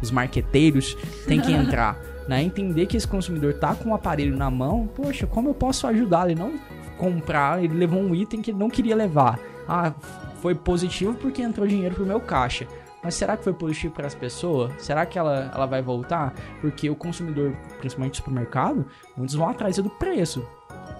os 0.00 0.10
marqueteiros 0.10 0.96
têm 1.26 1.40
que 1.40 1.50
entrar. 1.52 1.98
né? 2.28 2.42
Entender 2.42 2.86
que 2.86 2.96
esse 2.96 3.06
consumidor 3.08 3.54
tá 3.54 3.74
com 3.74 3.90
o 3.90 3.94
aparelho 3.94 4.36
na 4.36 4.50
mão, 4.50 4.88
poxa, 4.94 5.26
como 5.26 5.48
eu 5.50 5.54
posso 5.54 5.86
ajudá-lo? 5.86 6.30
Ele 6.30 6.40
não 6.40 6.54
comprar, 6.96 7.62
ele 7.62 7.74
levou 7.74 8.00
um 8.00 8.14
item 8.14 8.40
que 8.42 8.50
ele 8.50 8.58
não 8.58 8.70
queria 8.70 8.96
levar. 8.96 9.38
Ah, 9.68 9.92
foi 10.40 10.54
positivo 10.54 11.14
porque 11.14 11.42
entrou 11.42 11.66
dinheiro 11.66 11.94
pro 11.96 12.06
meu 12.06 12.20
caixa. 12.20 12.66
Mas 13.06 13.14
será 13.14 13.36
que 13.36 13.44
foi 13.44 13.52
positivo 13.52 13.94
para 13.94 14.08
as 14.08 14.16
pessoas? 14.16 14.72
Será 14.82 15.06
que 15.06 15.16
ela, 15.16 15.48
ela 15.54 15.64
vai 15.64 15.80
voltar? 15.80 16.34
Porque 16.60 16.90
o 16.90 16.96
consumidor, 16.96 17.52
principalmente 17.78 18.16
supermercado, 18.16 18.84
muitos 19.16 19.36
vão 19.36 19.48
atrás 19.48 19.76
do 19.76 19.88
preço. 19.88 20.44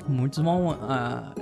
Muitos 0.07 0.39
vão. 0.39 0.79
Ah, 0.83 1.33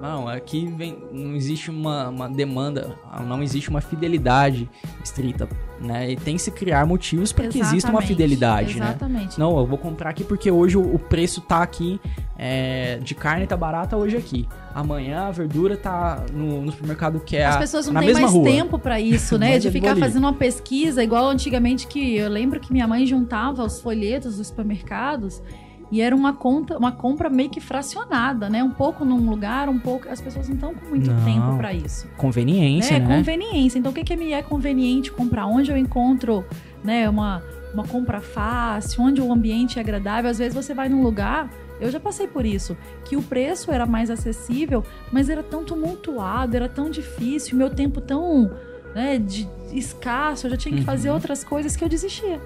não, 0.00 0.28
aqui 0.28 0.66
vem, 0.66 0.96
não 1.12 1.34
existe 1.34 1.70
uma, 1.70 2.08
uma 2.08 2.28
demanda, 2.28 2.96
não 3.26 3.42
existe 3.42 3.68
uma 3.68 3.80
fidelidade 3.80 4.68
estrita, 5.04 5.48
né? 5.78 6.12
E 6.12 6.16
tem 6.16 6.36
que 6.36 6.42
se 6.42 6.50
criar 6.50 6.86
motivos 6.86 7.32
para 7.32 7.48
que 7.48 7.60
exista 7.60 7.90
uma 7.90 8.00
fidelidade, 8.00 8.78
né? 8.78 8.86
exatamente. 8.86 9.38
né? 9.38 9.44
Não, 9.44 9.58
eu 9.58 9.66
vou 9.66 9.76
comprar 9.76 10.10
aqui 10.10 10.24
porque 10.24 10.50
hoje 10.50 10.78
o, 10.78 10.94
o 10.94 10.98
preço 10.98 11.42
tá 11.42 11.62
aqui 11.62 12.00
é, 12.38 12.98
de 13.02 13.14
carne 13.14 13.46
tá 13.46 13.56
barata 13.56 13.96
hoje 13.98 14.16
aqui. 14.16 14.48
Amanhã 14.74 15.26
a 15.26 15.30
verdura 15.30 15.76
tá 15.76 16.24
no, 16.32 16.62
no 16.62 16.72
supermercado 16.72 17.20
que 17.20 17.36
é 17.36 17.44
As 17.44 17.58
pessoas 17.58 17.86
não 17.86 18.00
têm 18.00 18.14
mais 18.14 18.32
rua. 18.32 18.44
tempo 18.44 18.78
para 18.78 18.98
isso, 19.00 19.36
né? 19.36 19.52
Mas 19.54 19.62
de 19.62 19.70
ficar 19.70 19.96
fazendo 19.96 20.24
uma 20.24 20.32
pesquisa 20.32 21.04
igual 21.04 21.28
antigamente 21.28 21.86
que 21.86 22.16
eu 22.16 22.30
lembro 22.30 22.58
que 22.58 22.72
minha 22.72 22.88
mãe 22.88 23.04
juntava 23.04 23.62
os 23.62 23.80
folhetos 23.80 24.38
dos 24.38 24.46
supermercados 24.46 25.42
e 25.90 26.00
era 26.00 26.14
uma 26.14 26.32
conta, 26.32 26.78
uma 26.78 26.92
compra 26.92 27.28
meio 27.28 27.50
que 27.50 27.60
fracionada, 27.60 28.48
né? 28.48 28.62
Um 28.62 28.70
pouco 28.70 29.04
num 29.04 29.28
lugar, 29.28 29.68
um 29.68 29.78
pouco. 29.78 30.08
As 30.08 30.20
pessoas 30.20 30.48
não 30.48 30.54
estão 30.54 30.74
com 30.74 30.86
muito 30.86 31.10
Não. 31.10 31.24
tempo 31.24 31.56
para 31.56 31.72
isso. 31.74 32.06
Conveniência, 32.16 32.94
É 32.94 32.98
né? 33.00 33.16
conveniência. 33.16 33.78
Então, 33.78 33.90
o 33.90 33.94
que, 33.94 34.04
que 34.04 34.16
me 34.16 34.32
é 34.32 34.40
conveniente 34.42 35.10
comprar? 35.10 35.46
Onde 35.46 35.70
eu 35.70 35.76
encontro 35.76 36.44
né, 36.84 37.08
uma, 37.08 37.42
uma 37.74 37.84
compra 37.84 38.20
fácil, 38.20 39.02
onde 39.02 39.20
o 39.20 39.32
ambiente 39.32 39.78
é 39.78 39.82
agradável. 39.82 40.30
Às 40.30 40.38
vezes 40.38 40.54
você 40.54 40.72
vai 40.72 40.88
num 40.88 41.02
lugar, 41.02 41.50
eu 41.80 41.90
já 41.90 41.98
passei 41.98 42.26
por 42.28 42.46
isso, 42.46 42.76
que 43.04 43.16
o 43.16 43.22
preço 43.22 43.72
era 43.72 43.84
mais 43.84 44.10
acessível, 44.10 44.84
mas 45.10 45.28
era 45.28 45.42
tão 45.42 45.64
tumultuado, 45.64 46.54
era 46.54 46.68
tão 46.68 46.88
difícil, 46.90 47.56
meu 47.58 47.68
tempo 47.70 48.00
tão 48.00 48.50
né, 48.94 49.18
de, 49.18 49.48
escasso, 49.72 50.46
eu 50.46 50.50
já 50.52 50.56
tinha 50.56 50.74
que 50.74 50.80
Uhum. 50.80 50.86
fazer 50.86 51.10
outras 51.10 51.42
coisas 51.44 51.74
que 51.76 51.82
eu 51.84 51.88
desistia 51.88 52.40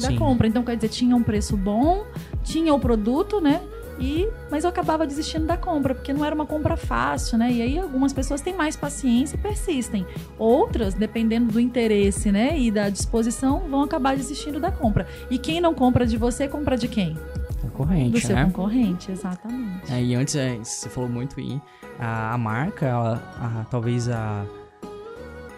da 0.00 0.08
Sim. 0.08 0.16
compra. 0.16 0.46
Então, 0.46 0.62
quer 0.62 0.76
dizer, 0.76 0.88
tinha 0.90 1.16
um 1.16 1.22
preço 1.24 1.56
bom, 1.56 2.04
tinha 2.48 2.72
o 2.74 2.80
produto, 2.80 3.40
né? 3.40 3.60
E, 4.00 4.28
mas 4.48 4.62
eu 4.62 4.70
acabava 4.70 5.04
desistindo 5.04 5.44
da 5.44 5.56
compra, 5.56 5.92
porque 5.92 6.12
não 6.12 6.24
era 6.24 6.32
uma 6.32 6.46
compra 6.46 6.76
fácil, 6.76 7.36
né? 7.36 7.50
E 7.50 7.60
aí 7.60 7.78
algumas 7.80 8.12
pessoas 8.12 8.40
têm 8.40 8.54
mais 8.54 8.76
paciência 8.76 9.34
e 9.34 9.38
persistem. 9.40 10.06
Outras, 10.38 10.94
dependendo 10.94 11.52
do 11.52 11.58
interesse, 11.58 12.30
né, 12.30 12.56
e 12.56 12.70
da 12.70 12.88
disposição, 12.90 13.68
vão 13.68 13.82
acabar 13.82 14.16
desistindo 14.16 14.60
da 14.60 14.70
compra. 14.70 15.04
E 15.28 15.36
quem 15.36 15.60
não 15.60 15.74
compra 15.74 16.06
de 16.06 16.16
você, 16.16 16.46
compra 16.46 16.76
de 16.76 16.86
quem? 16.86 17.14
Do 17.14 17.70
Concorrente, 17.72 18.20
seu 18.20 18.36
né? 18.36 18.44
concorrente, 18.44 19.10
exatamente. 19.10 19.92
É, 19.92 20.00
e 20.00 20.14
antes, 20.14 20.36
é, 20.36 20.56
você 20.62 20.88
falou 20.88 21.10
muito 21.10 21.40
aí, 21.40 21.60
a, 21.98 22.34
a 22.34 22.38
marca, 22.38 22.86
ela, 22.86 23.14
a- 23.36 23.64
talvez 23.68 24.08
a. 24.08 24.44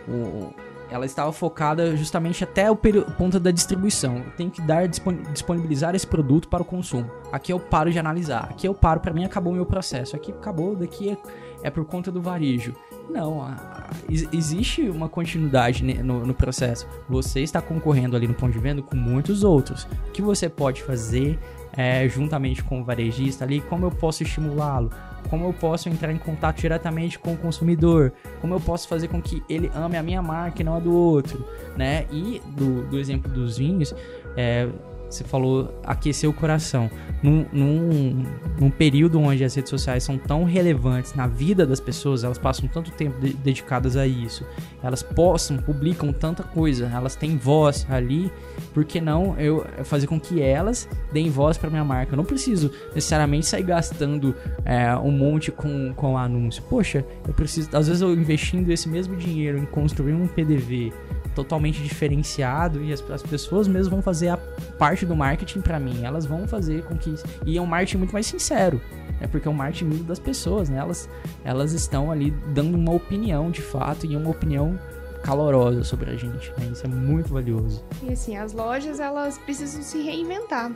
o- 0.08 0.54
ela 0.90 1.06
estava 1.06 1.32
focada 1.32 1.96
justamente 1.96 2.42
até 2.44 2.70
o 2.70 2.76
ponto 2.76 3.38
da 3.38 3.50
distribuição. 3.50 4.22
Tem 4.36 4.50
que 4.50 4.60
dar 4.60 4.86
dispon- 4.88 5.22
disponibilizar 5.32 5.94
esse 5.94 6.06
produto 6.06 6.48
para 6.48 6.62
o 6.62 6.64
consumo. 6.64 7.10
Aqui 7.32 7.52
eu 7.52 7.60
paro 7.60 7.90
de 7.90 7.98
analisar. 7.98 8.48
Aqui 8.50 8.66
eu 8.66 8.74
paro, 8.74 9.00
para 9.00 9.12
mim 9.12 9.24
acabou 9.24 9.52
o 9.52 9.56
meu 9.56 9.66
processo. 9.66 10.16
Aqui 10.16 10.32
acabou, 10.32 10.74
daqui 10.74 11.10
é, 11.10 11.16
é 11.62 11.70
por 11.70 11.84
conta 11.84 12.10
do 12.10 12.20
varejo. 12.20 12.74
Não, 13.08 13.42
a- 13.42 13.54
a- 13.54 13.90
ex- 14.08 14.28
existe 14.32 14.88
uma 14.88 15.08
continuidade 15.08 15.82
no, 16.02 16.26
no 16.26 16.34
processo. 16.34 16.86
Você 17.08 17.40
está 17.40 17.60
concorrendo 17.62 18.16
ali 18.16 18.26
no 18.28 18.34
ponto 18.34 18.52
de 18.52 18.58
venda 18.58 18.82
com 18.82 18.96
muitos 18.96 19.42
outros. 19.44 19.84
O 20.08 20.10
que 20.12 20.22
você 20.22 20.48
pode 20.48 20.82
fazer 20.82 21.38
é, 21.76 22.08
juntamente 22.08 22.62
com 22.64 22.80
o 22.80 22.84
varejista 22.84 23.44
ali? 23.44 23.60
Como 23.60 23.86
eu 23.86 23.90
posso 23.90 24.22
estimulá-lo? 24.24 24.90
Como 25.28 25.44
eu 25.46 25.52
posso 25.52 25.88
entrar 25.88 26.12
em 26.12 26.18
contato 26.18 26.60
diretamente 26.60 27.18
com 27.18 27.34
o 27.34 27.36
consumidor? 27.36 28.12
Como 28.40 28.54
eu 28.54 28.60
posso 28.60 28.88
fazer 28.88 29.08
com 29.08 29.20
que 29.20 29.42
ele 29.48 29.70
ame 29.74 29.96
a 29.96 30.02
minha 30.02 30.22
marca 30.22 30.62
e 30.62 30.64
não 30.64 30.74
a 30.74 30.80
do 30.80 30.92
outro? 30.94 31.44
Né? 31.76 32.06
E 32.10 32.40
do, 32.46 32.88
do 32.88 32.98
exemplo 32.98 33.30
dos 33.30 33.58
vinhos, 33.58 33.94
é, 34.36 34.68
você 35.08 35.24
falou 35.24 35.74
aquecer 35.84 36.30
o 36.30 36.32
coração. 36.32 36.90
Num, 37.22 37.44
num, 37.52 38.24
num 38.58 38.70
período 38.70 39.20
onde 39.20 39.44
as 39.44 39.54
redes 39.54 39.68
sociais 39.68 40.02
são 40.02 40.16
tão 40.16 40.44
relevantes 40.44 41.14
na 41.14 41.26
vida 41.26 41.66
das 41.66 41.80
pessoas, 41.80 42.24
elas 42.24 42.38
passam 42.38 42.66
tanto 42.68 42.90
tempo 42.92 43.20
de- 43.20 43.34
dedicadas 43.34 43.96
a 43.96 44.06
isso, 44.06 44.46
elas 44.82 45.02
postam, 45.02 45.58
publicam 45.58 46.12
tanta 46.12 46.42
coisa, 46.42 46.90
elas 46.94 47.14
têm 47.14 47.36
voz 47.36 47.86
ali, 47.90 48.32
por 48.72 48.84
que 48.84 49.00
não 49.00 49.38
eu 49.38 49.66
fazer 49.84 50.06
com 50.06 50.18
que 50.20 50.40
elas 50.40 50.88
deem 51.12 51.28
voz 51.30 51.58
para 51.58 51.70
minha 51.70 51.84
marca? 51.84 52.12
Eu 52.12 52.16
não 52.16 52.24
preciso 52.24 52.70
necessariamente 52.94 53.46
sair 53.46 53.62
gastando 53.62 54.34
é, 54.64 54.94
um 54.96 55.10
monte 55.10 55.50
com, 55.50 55.92
com 55.94 56.16
anúncio. 56.16 56.62
Poxa, 56.64 57.04
eu 57.26 57.34
preciso, 57.34 57.68
às 57.76 57.86
vezes 57.86 58.02
eu 58.02 58.12
investindo 58.12 58.70
esse 58.70 58.88
mesmo 58.88 59.16
dinheiro 59.16 59.58
em 59.58 59.66
construir 59.66 60.14
um 60.14 60.26
PDV 60.26 60.92
totalmente 61.34 61.82
diferenciado 61.82 62.82
e 62.82 62.92
as, 62.92 63.08
as 63.10 63.22
pessoas 63.22 63.68
mesmo 63.68 63.90
vão 63.90 64.02
fazer 64.02 64.28
a 64.28 64.36
parte 64.78 65.06
do 65.06 65.16
marketing 65.16 65.60
para 65.60 65.78
mim. 65.78 66.04
Elas 66.04 66.26
vão 66.26 66.46
fazer 66.46 66.82
com 66.84 66.96
que 66.96 67.14
e 67.46 67.56
é 67.56 67.60
um 67.62 67.66
marketing 67.66 67.98
muito 67.98 68.12
mais 68.12 68.26
sincero, 68.26 68.80
né? 69.20 69.26
Porque 69.26 69.46
é 69.46 69.50
um 69.50 69.54
marketing 69.54 70.04
das 70.04 70.18
pessoas, 70.18 70.68
né? 70.68 70.78
Elas 70.78 71.08
elas 71.44 71.72
estão 71.72 72.10
ali 72.10 72.30
dando 72.52 72.76
uma 72.76 72.92
opinião 72.92 73.50
de 73.50 73.62
fato 73.62 74.06
e 74.06 74.16
uma 74.16 74.30
opinião 74.30 74.78
calorosa 75.22 75.84
sobre 75.84 76.10
a 76.10 76.16
gente, 76.16 76.50
né? 76.58 76.68
Isso 76.72 76.84
é 76.84 76.88
muito 76.88 77.32
valioso. 77.32 77.84
E 78.02 78.12
assim, 78.12 78.36
as 78.36 78.52
lojas 78.52 79.00
elas 79.00 79.38
precisam 79.38 79.82
se 79.82 80.00
reinventar. 80.02 80.70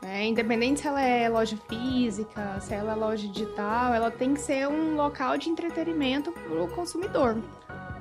Né? 0.00 0.26
Independente 0.26 0.80
se 0.80 0.86
ela 0.86 1.02
é 1.02 1.28
loja 1.28 1.56
física, 1.68 2.60
se 2.60 2.72
ela 2.72 2.92
é 2.92 2.94
loja 2.94 3.26
digital, 3.28 3.92
ela 3.92 4.10
tem 4.10 4.34
que 4.34 4.40
ser 4.40 4.68
um 4.68 4.94
local 4.94 5.36
de 5.36 5.50
entretenimento 5.50 6.32
para 6.32 6.62
o 6.62 6.68
consumidor. 6.68 7.36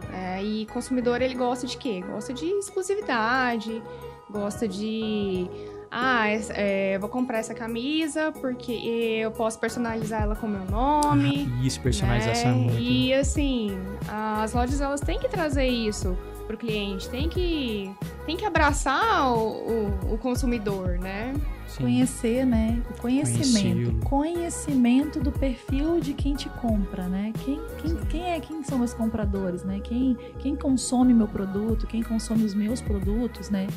né? 0.09 0.43
e 0.43 0.65
consumidor 0.67 1.21
ele 1.21 1.33
gosta 1.33 1.65
de 1.65 1.77
quê? 1.77 2.01
Gosta 2.01 2.33
de 2.33 2.45
exclusividade, 2.45 3.81
gosta 4.29 4.67
de 4.67 5.49
ah, 5.91 6.27
é, 6.29 6.95
eu 6.95 6.99
vou 6.99 7.09
comprar 7.09 7.39
essa 7.39 7.53
camisa 7.53 8.31
porque 8.31 8.71
eu 8.71 9.31
posso 9.31 9.59
personalizar 9.59 10.23
ela 10.23 10.35
com 10.35 10.47
meu 10.47 10.65
nome. 10.65 11.49
Ah, 11.51 11.65
isso, 11.65 11.81
personalização 11.81 12.51
é 12.51 12.53
né? 12.53 12.61
muito. 12.61 12.79
E 12.79 13.13
assim, 13.13 13.77
as 14.07 14.53
lojas 14.53 14.81
elas 14.81 15.01
têm 15.01 15.19
que 15.19 15.29
trazer 15.29 15.67
isso 15.67 16.17
pro 16.45 16.57
cliente, 16.57 17.09
tem 17.09 17.27
que 17.27 17.91
tem 18.25 18.37
que 18.37 18.45
abraçar 18.45 19.31
o, 19.33 19.91
o, 20.09 20.13
o 20.13 20.17
consumidor, 20.17 20.97
né? 20.97 21.33
Sim. 21.67 21.83
Conhecer, 21.83 22.45
né? 22.45 22.81
O 22.89 23.01
conhecimento. 23.01 24.05
Conhecimento 24.05 25.19
do 25.19 25.31
perfil 25.31 25.99
de 25.99 26.13
quem 26.13 26.33
te 26.33 26.49
compra, 26.49 27.07
né? 27.07 27.33
Quem, 27.43 27.61
quem, 27.81 27.95
quem 28.05 28.31
é 28.31 28.39
quem 28.39 28.63
são 28.63 28.79
meus 28.79 28.93
compradores, 28.93 29.63
né? 29.63 29.79
Quem, 29.83 30.17
quem 30.39 30.55
consome 30.55 31.13
meu 31.13 31.27
produto, 31.27 31.85
quem 31.85 32.01
consome 32.01 32.45
os 32.45 32.53
meus 32.53 32.81
produtos, 32.81 33.49
né? 33.49 33.67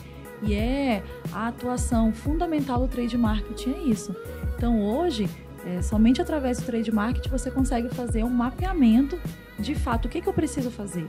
E 0.42 0.54
é 0.54 1.02
a 1.32 1.48
atuação 1.48 2.12
fundamental 2.12 2.80
do 2.80 2.88
trade 2.88 3.16
marketing 3.18 3.72
é 3.72 3.78
isso. 3.82 4.14
Então 4.56 4.82
hoje, 4.82 5.28
é, 5.66 5.82
somente 5.82 6.20
através 6.22 6.58
do 6.58 6.64
trade 6.66 6.90
marketing 6.92 7.28
você 7.28 7.50
consegue 7.50 7.88
fazer 7.94 8.24
um 8.24 8.30
mapeamento 8.30 9.18
de 9.58 9.74
fato 9.74 10.06
o 10.06 10.08
que, 10.08 10.20
que 10.20 10.28
eu 10.28 10.32
preciso 10.32 10.70
fazer. 10.70 11.06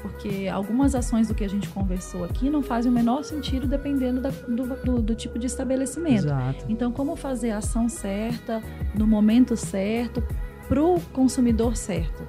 Porque 0.00 0.46
algumas 0.46 0.94
ações 0.94 1.26
do 1.26 1.34
que 1.34 1.42
a 1.44 1.48
gente 1.48 1.68
conversou 1.70 2.22
aqui 2.24 2.48
não 2.48 2.62
fazem 2.62 2.90
o 2.90 2.94
menor 2.94 3.24
sentido 3.24 3.66
dependendo 3.66 4.20
da- 4.20 4.30
do, 4.30 4.64
do- 4.84 5.02
do 5.02 5.14
tipo 5.16 5.40
de 5.40 5.46
estabelecimento. 5.48 6.26
Exato. 6.26 6.64
Então, 6.68 6.92
como 6.92 7.16
fazer 7.16 7.50
a 7.50 7.58
ação 7.58 7.88
certa, 7.88 8.62
no 8.96 9.08
momento 9.08 9.56
certo, 9.56 10.22
para 10.68 10.80
o 10.80 11.00
consumidor 11.12 11.76
certo? 11.76 12.22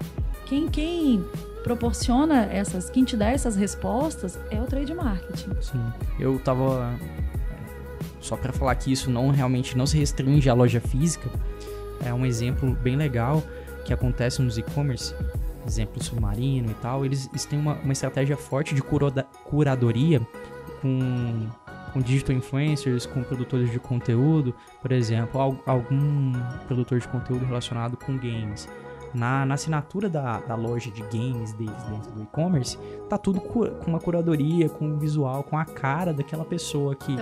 Quem, 0.48 0.68
quem 0.68 1.24
proporciona 1.64 2.44
essas, 2.46 2.90
quem 2.90 3.04
te 3.04 3.16
dá 3.18 3.30
essas 3.30 3.56
respostas 3.56 4.40
é 4.52 4.60
o 4.62 4.66
trade 4.66 4.94
marketing. 4.94 5.50
Sim. 5.62 5.94
Eu 6.20 6.40
tava. 6.40 6.94
é, 7.02 8.00
Só 8.20 8.36
pra 8.38 8.52
falar 8.52 8.76
que 8.76 8.92
isso 8.92 9.10
não 9.10 9.30
realmente 9.30 9.78
não 9.78 9.86
se 9.86 9.98
restringe 9.98 10.50
à 10.50 10.54
loja 10.54 10.80
física. 10.80 11.30
É 12.06 12.14
um 12.14 12.26
exemplo 12.26 12.72
bem 12.82 12.96
legal 12.96 13.44
que 13.86 13.94
acontece 13.94 14.42
nos 14.42 14.58
e-commerce. 14.58 15.14
Exemplo 15.68 16.02
submarino 16.04 16.72
e 16.72 16.74
tal. 16.76 17.06
Eles, 17.06 17.28
eles 17.32 17.46
têm 17.46 17.60
uma, 17.60 17.74
uma 17.76 17.92
estratégia 17.94 18.38
forte 18.38 18.74
de 18.74 18.82
curoda- 18.82 19.28
curadoria 19.44 20.22
com, 20.82 21.48
com 21.94 22.00
digital 22.02 22.36
influencers, 22.36 23.06
com 23.06 23.22
produtores 23.22 23.70
de 23.70 23.80
conteúdo. 23.80 24.56
Por 24.82 24.92
exemplo, 24.92 25.40
al- 25.40 25.62
algum 25.66 26.32
produtor 26.68 27.00
de 27.00 27.08
conteúdo 27.10 27.46
relacionado 27.46 27.98
com 27.98 28.18
games. 28.18 28.68
Na, 29.14 29.46
na 29.46 29.56
assinatura 29.56 30.08
da, 30.08 30.40
da 30.40 30.56
loja 30.56 30.92
de 30.92 31.02
games 31.04 31.54
deles 31.54 31.84
dentro 31.90 32.12
do 32.12 32.24
e-commerce, 32.24 32.78
tá 33.10 33.18
tudo 33.18 33.42
com 33.42 33.62
uma 33.88 34.00
curadoria, 34.00 34.70
com 34.70 34.92
o 34.92 34.98
visual, 34.98 35.44
com 35.44 35.58
a 35.58 35.66
cara 35.66 36.14
daquela 36.14 36.46
pessoa 36.46 36.96
que 36.96 37.16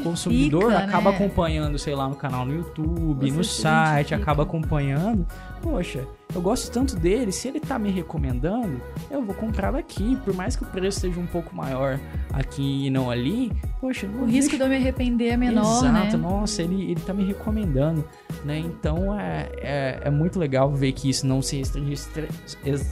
o 0.00 0.02
consumidor 0.02 0.74
acaba 0.74 1.10
né? 1.10 1.16
acompanhando, 1.16 1.78
sei 1.78 1.94
lá, 1.94 2.08
no 2.08 2.16
canal 2.16 2.44
no 2.44 2.54
YouTube, 2.54 3.30
Você 3.30 3.36
no 3.36 3.44
site, 3.44 4.08
identifica. 4.08 4.16
acaba 4.16 4.42
acompanhando. 4.42 5.26
Poxa, 5.62 6.06
eu 6.34 6.40
gosto 6.40 6.70
tanto 6.72 6.96
dele, 6.96 7.32
se 7.32 7.48
ele 7.48 7.60
tá 7.60 7.78
me 7.78 7.90
recomendando, 7.90 8.80
eu 9.10 9.22
vou 9.22 9.34
comprar 9.34 9.70
daqui, 9.72 10.16
por 10.24 10.34
mais 10.34 10.56
que 10.56 10.62
o 10.62 10.66
preço 10.66 11.00
seja 11.00 11.18
um 11.18 11.26
pouco 11.26 11.54
maior 11.54 11.98
aqui 12.32 12.86
e 12.86 12.90
não 12.90 13.10
ali, 13.10 13.52
poxa, 13.80 14.06
o 14.06 14.24
risco 14.24 14.56
de 14.56 14.62
eu 14.62 14.68
me 14.68 14.76
arrepender 14.76 15.28
é 15.28 15.36
menor, 15.36 15.84
Exato, 15.84 16.16
né? 16.16 16.22
nossa, 16.22 16.62
ele, 16.62 16.90
ele 16.90 17.00
tá 17.00 17.12
me 17.12 17.24
recomendando, 17.24 18.04
né? 18.44 18.58
Então 18.58 19.18
é, 19.18 19.48
é, 19.56 20.00
é 20.04 20.10
muito 20.10 20.38
legal 20.38 20.72
ver 20.72 20.92
que 20.92 21.08
isso 21.08 21.26
não 21.26 21.40
se 21.40 21.56
restringe 21.56 21.96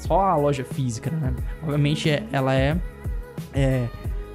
só 0.06 0.20
à 0.20 0.36
loja 0.36 0.64
física, 0.64 1.10
né? 1.10 1.34
Obviamente 1.62 2.10
é, 2.10 2.24
ela 2.32 2.54
é, 2.54 2.76
é 3.52 3.88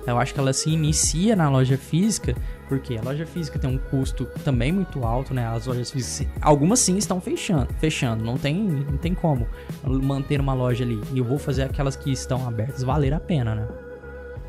eu 0.06 0.18
acho 0.18 0.34
que 0.34 0.40
ela 0.40 0.52
se 0.52 0.70
inicia 0.70 1.36
na 1.36 1.50
loja 1.50 1.78
física, 1.78 2.36
porque 2.68 2.98
a 2.98 3.02
loja 3.02 3.26
física 3.26 3.60
tem 3.60 3.70
um 3.70 3.78
custo 3.78 4.26
também 4.44 4.72
muito 4.72 5.04
alto, 5.06 5.34
né? 5.34 5.46
As 5.48 5.68
lojas 5.68 5.92
físicas, 5.92 6.34
algumas 6.42 6.80
sim 6.80 6.98
estão 6.98 7.22
fechando, 7.22 7.72
fechando, 7.80 8.24
não 8.24 8.38
tem, 8.38 8.56
não 8.56 8.98
tem 8.98 9.14
como 9.14 9.48
manter 9.84 10.40
uma 10.40 10.54
loja 10.54 10.84
ali. 10.84 11.00
E 11.14 11.20
eu 11.20 11.26
vou 11.26 11.38
fazer 11.38 11.64
aquelas 11.64 11.96
que 11.96 12.12
estão 12.12 12.48
abertas 12.48 12.82
valer 12.82 13.14
a 13.14 13.20
pena, 13.20 13.54
né? 13.54 13.68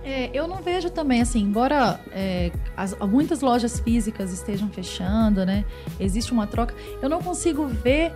É, 0.05 0.31
eu 0.33 0.49
não 0.49 0.57
vejo 0.57 0.91
também, 0.91 1.21
assim, 1.21 1.41
embora 1.41 2.01
é, 2.11 2.51
as, 2.77 2.97
muitas 2.99 3.41
lojas 3.41 3.79
físicas 3.81 4.33
estejam 4.33 4.69
fechando, 4.69 5.47
né? 5.47 5.65
Existe 6.01 6.33
uma 6.33 6.47
troca. 6.47 6.75
Eu 7.01 7.09
não 7.09 7.23
consigo 7.23 7.67
ver 7.67 8.12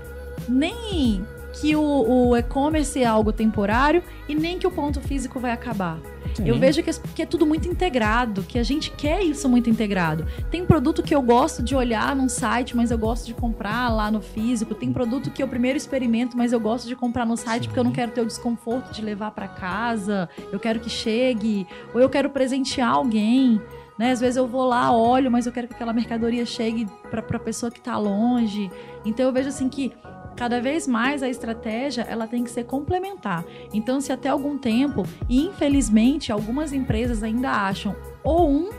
nem 0.49 1.25
que 1.61 1.75
o, 1.75 1.83
o 1.83 2.37
e-commerce 2.37 3.03
é 3.03 3.07
algo 3.07 3.33
temporário 3.33 4.03
e 4.29 4.35
nem 4.35 4.59
que 4.59 4.67
o 4.67 4.71
ponto 4.71 5.01
físico 5.01 5.41
vai 5.41 5.53
acabar. 5.53 5.99
Sim. 6.35 6.49
Eu 6.49 6.59
vejo 6.59 6.83
que, 6.83 6.93
que, 7.15 7.23
é 7.23 7.27
tudo 7.27 7.47
muito 7.47 7.67
integrado, 7.67 8.43
que 8.43 8.59
a 8.59 8.63
gente 8.63 8.91
quer 8.91 9.23
isso 9.23 9.49
muito 9.49 9.71
integrado. 9.71 10.27
Tem 10.51 10.67
produto 10.67 11.03
que 11.03 11.15
eu 11.15 11.23
gosto 11.23 11.63
de 11.63 11.75
olhar 11.75 12.15
num 12.15 12.29
site, 12.29 12.77
mas 12.77 12.91
eu 12.91 12.99
gosto 12.99 13.25
de 13.25 13.33
comprar 13.33 13.89
lá 13.89 14.11
no 14.11 14.21
físico. 14.21 14.75
Tem 14.75 14.93
produto 14.93 15.31
que 15.31 15.43
eu 15.43 15.49
primeiro 15.49 15.79
experimento, 15.79 16.37
mas 16.37 16.53
eu 16.53 16.61
gosto 16.61 16.87
de 16.87 16.95
comprar 16.95 17.25
no 17.25 17.37
site 17.37 17.63
Sim. 17.63 17.69
porque 17.69 17.81
eu 17.81 17.85
não 17.85 17.93
quero 17.93 18.13
ter 18.13 18.21
o 18.21 18.27
desconforto 18.27 18.93
de 18.93 19.01
levar 19.01 19.31
para 19.31 19.49
casa. 19.49 20.29
Eu 20.53 20.61
quero 20.61 20.79
que 20.79 20.91
chegue, 20.91 21.67
ou 21.95 22.01
eu 22.01 22.11
quero 22.11 22.29
presentear 22.29 22.91
alguém. 22.91 23.61
Né? 23.99 24.11
Às 24.11 24.21
vezes 24.21 24.37
eu 24.37 24.47
vou 24.47 24.67
lá, 24.67 24.95
olho, 24.95 25.31
mas 25.31 25.47
eu 25.47 25.53
quero 25.53 25.67
que 25.69 25.75
aquela 25.75 25.93
mercadoria 25.93 26.45
chegue 26.45 26.87
para 27.11 27.21
a 27.21 27.41
pessoa 27.41 27.73
que 27.73 27.79
está 27.79 27.97
longe. 27.97 28.71
Então 29.07 29.25
eu 29.25 29.33
vejo 29.33 29.49
assim 29.49 29.71
que 29.71 29.91
cada 30.37 30.61
vez 30.61 30.87
mais 30.87 31.23
a 31.23 31.29
estratégia 31.29 32.03
ela 32.03 32.27
tem 32.27 32.45
que 32.45 32.51
ser 32.51 32.65
complementar. 32.65 33.45
Então, 33.73 34.01
se 34.01 34.13
até 34.13 34.29
algum 34.29 34.59
tempo, 34.59 35.03
e 35.29 35.47
infelizmente 35.47 36.31
algumas 36.31 36.73
empresas 36.73 37.23
ainda 37.23 37.51
acham 37.51 37.97
ou 38.23 38.49
um 38.51 38.71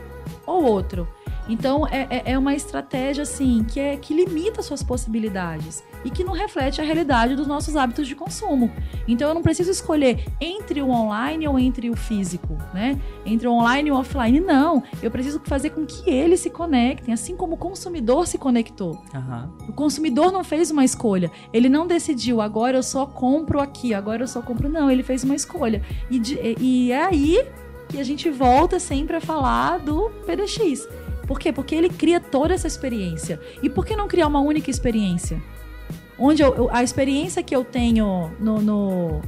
ou 0.46 0.64
outro. 0.64 1.08
Então 1.48 1.86
é, 1.86 2.06
é, 2.10 2.32
é 2.32 2.38
uma 2.38 2.54
estratégia 2.54 3.22
assim 3.22 3.64
que, 3.64 3.80
é, 3.80 3.96
que 3.96 4.12
limita 4.12 4.62
suas 4.62 4.82
possibilidades 4.82 5.82
e 6.04 6.10
que 6.10 6.24
não 6.24 6.32
reflete 6.32 6.80
a 6.80 6.84
realidade 6.84 7.34
dos 7.34 7.46
nossos 7.46 7.76
hábitos 7.76 8.06
de 8.06 8.14
consumo. 8.14 8.70
Então 9.06 9.28
eu 9.28 9.34
não 9.34 9.42
preciso 9.42 9.70
escolher 9.70 10.24
entre 10.40 10.80
o 10.82 10.90
online 10.90 11.46
ou 11.48 11.58
entre 11.58 11.90
o 11.90 11.96
físico, 11.96 12.56
né? 12.72 13.00
Entre 13.24 13.46
o 13.46 13.52
online 13.52 13.88
e 13.88 13.92
o 13.92 13.96
offline. 13.96 14.40
Não. 14.40 14.82
Eu 15.02 15.10
preciso 15.10 15.40
fazer 15.44 15.70
com 15.70 15.84
que 15.84 16.08
eles 16.08 16.40
se 16.40 16.50
conectem, 16.50 17.12
assim 17.12 17.36
como 17.36 17.54
o 17.54 17.58
consumidor 17.58 18.26
se 18.26 18.38
conectou. 18.38 19.02
Uhum. 19.14 19.68
O 19.68 19.72
consumidor 19.72 20.32
não 20.32 20.44
fez 20.44 20.70
uma 20.70 20.84
escolha. 20.84 21.30
Ele 21.52 21.68
não 21.68 21.86
decidiu, 21.86 22.40
agora 22.40 22.76
eu 22.76 22.82
só 22.82 23.06
compro 23.06 23.60
aqui, 23.60 23.94
agora 23.94 24.22
eu 24.22 24.28
só 24.28 24.42
compro. 24.42 24.68
Não, 24.68 24.90
ele 24.90 25.02
fez 25.02 25.24
uma 25.24 25.34
escolha. 25.34 25.82
E, 26.10 26.18
de, 26.18 26.38
e 26.60 26.92
é 26.92 27.04
aí 27.04 27.46
que 27.88 27.98
a 27.98 28.04
gente 28.04 28.28
volta 28.30 28.78
sempre 28.78 29.16
a 29.16 29.20
falar 29.20 29.78
do 29.78 30.10
PDX 30.26 30.86
por 31.28 31.38
quê? 31.38 31.52
Porque 31.52 31.74
ele 31.74 31.90
cria 31.90 32.18
toda 32.18 32.54
essa 32.54 32.66
experiência. 32.66 33.38
E 33.62 33.68
por 33.68 33.84
que 33.84 33.94
não 33.94 34.08
criar 34.08 34.26
uma 34.26 34.40
única 34.40 34.70
experiência? 34.70 35.40
Onde 36.18 36.42
eu, 36.42 36.68
a 36.72 36.82
experiência 36.82 37.42
que 37.42 37.54
eu 37.54 37.64
tenho 37.64 38.30
no, 38.40 38.60
no, 38.60 39.20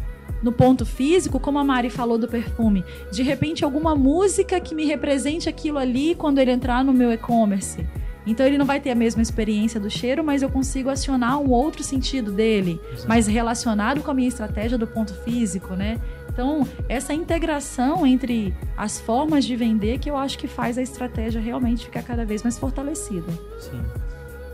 no 0.43 0.53
ponto 0.53 0.85
físico, 0.85 1.39
como 1.39 1.59
a 1.59 1.65
Mari 1.65 1.91
falou 1.91 2.19
do 2.19 2.27
perfume, 2.27 2.85
de 3.13 3.23
repente 3.23 3.65
alguma 3.65 3.95
música 3.95 4.61
que 4.61 4.75
me 4.75 4.85
represente 4.85 5.49
aquilo 5.49 5.79
ali 5.79 6.15
quando 6.15 6.39
ele 6.39 6.51
entrar 6.51 6.85
no 6.85 6.93
meu 6.93 7.13
e-commerce. 7.13 7.87
Então 8.27 8.47
ele 8.47 8.59
não 8.59 8.67
vai 8.67 8.81
ter 8.81 8.91
a 8.91 8.95
mesma 8.95 9.23
experiência 9.23 9.81
do 9.81 9.89
cheiro, 9.89 10.23
mas 10.23 10.43
eu 10.43 10.51
consigo 10.51 10.91
acionar 10.91 11.39
um 11.39 11.51
outro 11.51 11.83
sentido 11.83 12.31
dele, 12.31 12.81
Exato. 12.93 13.09
mais 13.09 13.27
relacionado 13.27 14.03
com 14.03 14.11
a 14.11 14.15
minha 14.15 14.29
estratégia 14.29 14.77
do 14.77 14.87
ponto 14.87 15.15
físico, 15.23 15.75
né? 15.75 15.99
Então, 16.29 16.67
essa 16.89 17.13
integração 17.13 18.07
entre 18.07 18.55
as 18.77 19.01
formas 19.01 19.45
de 19.45 19.57
vender 19.57 19.99
que 19.99 20.09
eu 20.09 20.17
acho 20.17 20.39
que 20.39 20.47
faz 20.47 20.79
a 20.79 20.83
estratégia 20.83 21.41
realmente 21.41 21.87
ficar 21.87 22.03
cada 22.03 22.25
vez 22.25 22.43
mais 22.43 22.57
fortalecida. 22.59 23.33
Sim. 23.59 23.83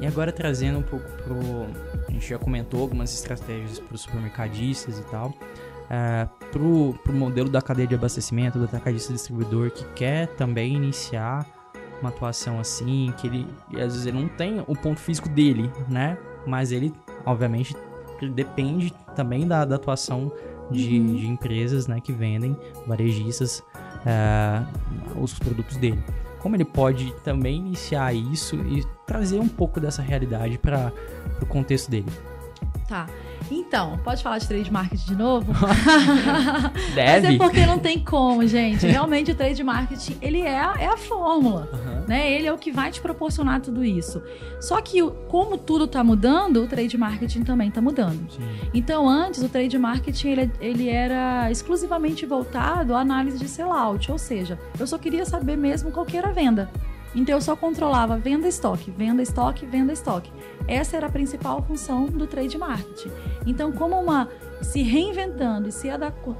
E 0.00 0.06
agora 0.06 0.30
trazendo 0.30 0.78
um 0.78 0.82
pouco 0.82 1.08
pro. 1.22 1.38
A 2.06 2.12
gente 2.12 2.28
já 2.28 2.38
comentou 2.38 2.80
algumas 2.82 3.12
estratégias 3.14 3.80
para 3.80 3.94
os 3.94 4.02
supermercadistas 4.02 4.98
e 4.98 5.02
tal. 5.04 5.28
Uh, 5.28 6.28
pro, 6.50 6.98
pro 7.04 7.12
modelo 7.12 7.48
da 7.48 7.62
cadeia 7.62 7.86
de 7.86 7.94
abastecimento, 7.94 8.58
do 8.58 8.64
atacadista 8.64 9.12
distribuidor 9.12 9.70
que 9.70 9.84
quer 9.94 10.26
também 10.34 10.74
iniciar 10.74 11.46
uma 12.00 12.10
atuação 12.10 12.58
assim, 12.58 13.12
que 13.16 13.26
ele 13.28 13.46
às 13.74 13.92
vezes 13.92 14.06
ele 14.06 14.20
não 14.20 14.28
tem 14.28 14.62
o 14.66 14.74
ponto 14.74 15.00
físico 15.00 15.28
dele, 15.28 15.70
né? 15.88 16.18
Mas 16.46 16.72
ele, 16.72 16.92
obviamente, 17.24 17.74
depende 18.34 18.92
também 19.14 19.46
da, 19.46 19.64
da 19.64 19.76
atuação 19.76 20.32
de, 20.70 20.98
uhum. 20.98 21.16
de 21.16 21.26
empresas 21.26 21.86
né, 21.86 22.00
que 22.00 22.12
vendem, 22.12 22.56
varejistas, 22.86 23.62
uh, 24.04 25.20
os 25.20 25.38
produtos 25.38 25.76
dele. 25.76 26.02
Como 26.46 26.54
ele 26.54 26.64
pode 26.64 27.12
também 27.24 27.56
iniciar 27.56 28.14
isso 28.14 28.54
e 28.54 28.86
trazer 29.04 29.40
um 29.40 29.48
pouco 29.48 29.80
dessa 29.80 30.00
realidade 30.00 30.56
para 30.58 30.92
o 31.42 31.44
contexto 31.44 31.90
dele? 31.90 32.06
Tá. 32.88 33.08
Então, 33.50 33.98
pode 34.04 34.22
falar 34.22 34.38
de 34.38 34.46
trade 34.46 34.72
marketing 34.72 35.06
de 35.06 35.16
novo? 35.16 35.52
Deve. 36.94 37.26
Mas 37.26 37.34
é 37.34 37.36
porque 37.36 37.66
não 37.66 37.80
tem 37.80 37.98
como, 37.98 38.46
gente. 38.46 38.86
Realmente 38.86 39.32
o 39.32 39.34
trade 39.34 39.64
marketing, 39.64 40.18
ele 40.22 40.40
é 40.40 40.56
a, 40.56 40.76
é 40.78 40.86
a 40.86 40.96
fórmula, 40.96 41.68
uhum. 41.72 41.95
Né? 42.06 42.30
Ele 42.32 42.46
é 42.46 42.52
o 42.52 42.58
que 42.58 42.70
vai 42.70 42.90
te 42.90 43.00
proporcionar 43.00 43.60
tudo 43.60 43.84
isso. 43.84 44.22
Só 44.60 44.80
que 44.80 45.00
como 45.28 45.58
tudo 45.58 45.84
está 45.84 46.02
mudando, 46.04 46.62
o 46.62 46.66
trade 46.66 46.96
marketing 46.96 47.42
também 47.42 47.68
está 47.68 47.80
mudando. 47.80 48.30
Sim. 48.30 48.42
Então, 48.72 49.08
antes 49.08 49.42
o 49.42 49.48
trade 49.48 49.78
marketing 49.78 50.28
ele, 50.28 50.52
ele 50.60 50.88
era 50.88 51.50
exclusivamente 51.50 52.26
voltado 52.26 52.94
à 52.94 53.00
análise 53.00 53.38
de 53.38 53.48
sellout, 53.48 54.10
ou 54.10 54.18
seja, 54.18 54.58
eu 54.78 54.86
só 54.86 54.98
queria 54.98 55.24
saber 55.24 55.56
mesmo 55.56 55.90
qual 55.90 56.06
que 56.06 56.16
era 56.16 56.28
a 56.28 56.32
venda. 56.32 56.70
Então 57.16 57.34
eu 57.34 57.40
só 57.40 57.56
controlava 57.56 58.18
venda 58.18 58.46
estoque, 58.46 58.90
venda 58.90 59.22
estoque, 59.22 59.64
venda 59.64 59.90
estoque. 59.90 60.30
Essa 60.68 60.98
era 60.98 61.06
a 61.06 61.10
principal 61.10 61.62
função 61.62 62.04
do 62.06 62.26
trade 62.26 62.58
marketing. 62.58 63.10
Então, 63.46 63.72
como 63.72 63.98
uma 63.98 64.28
se 64.62 64.82
reinventando 64.82 65.68
e 65.68 65.72
se, 65.72 65.88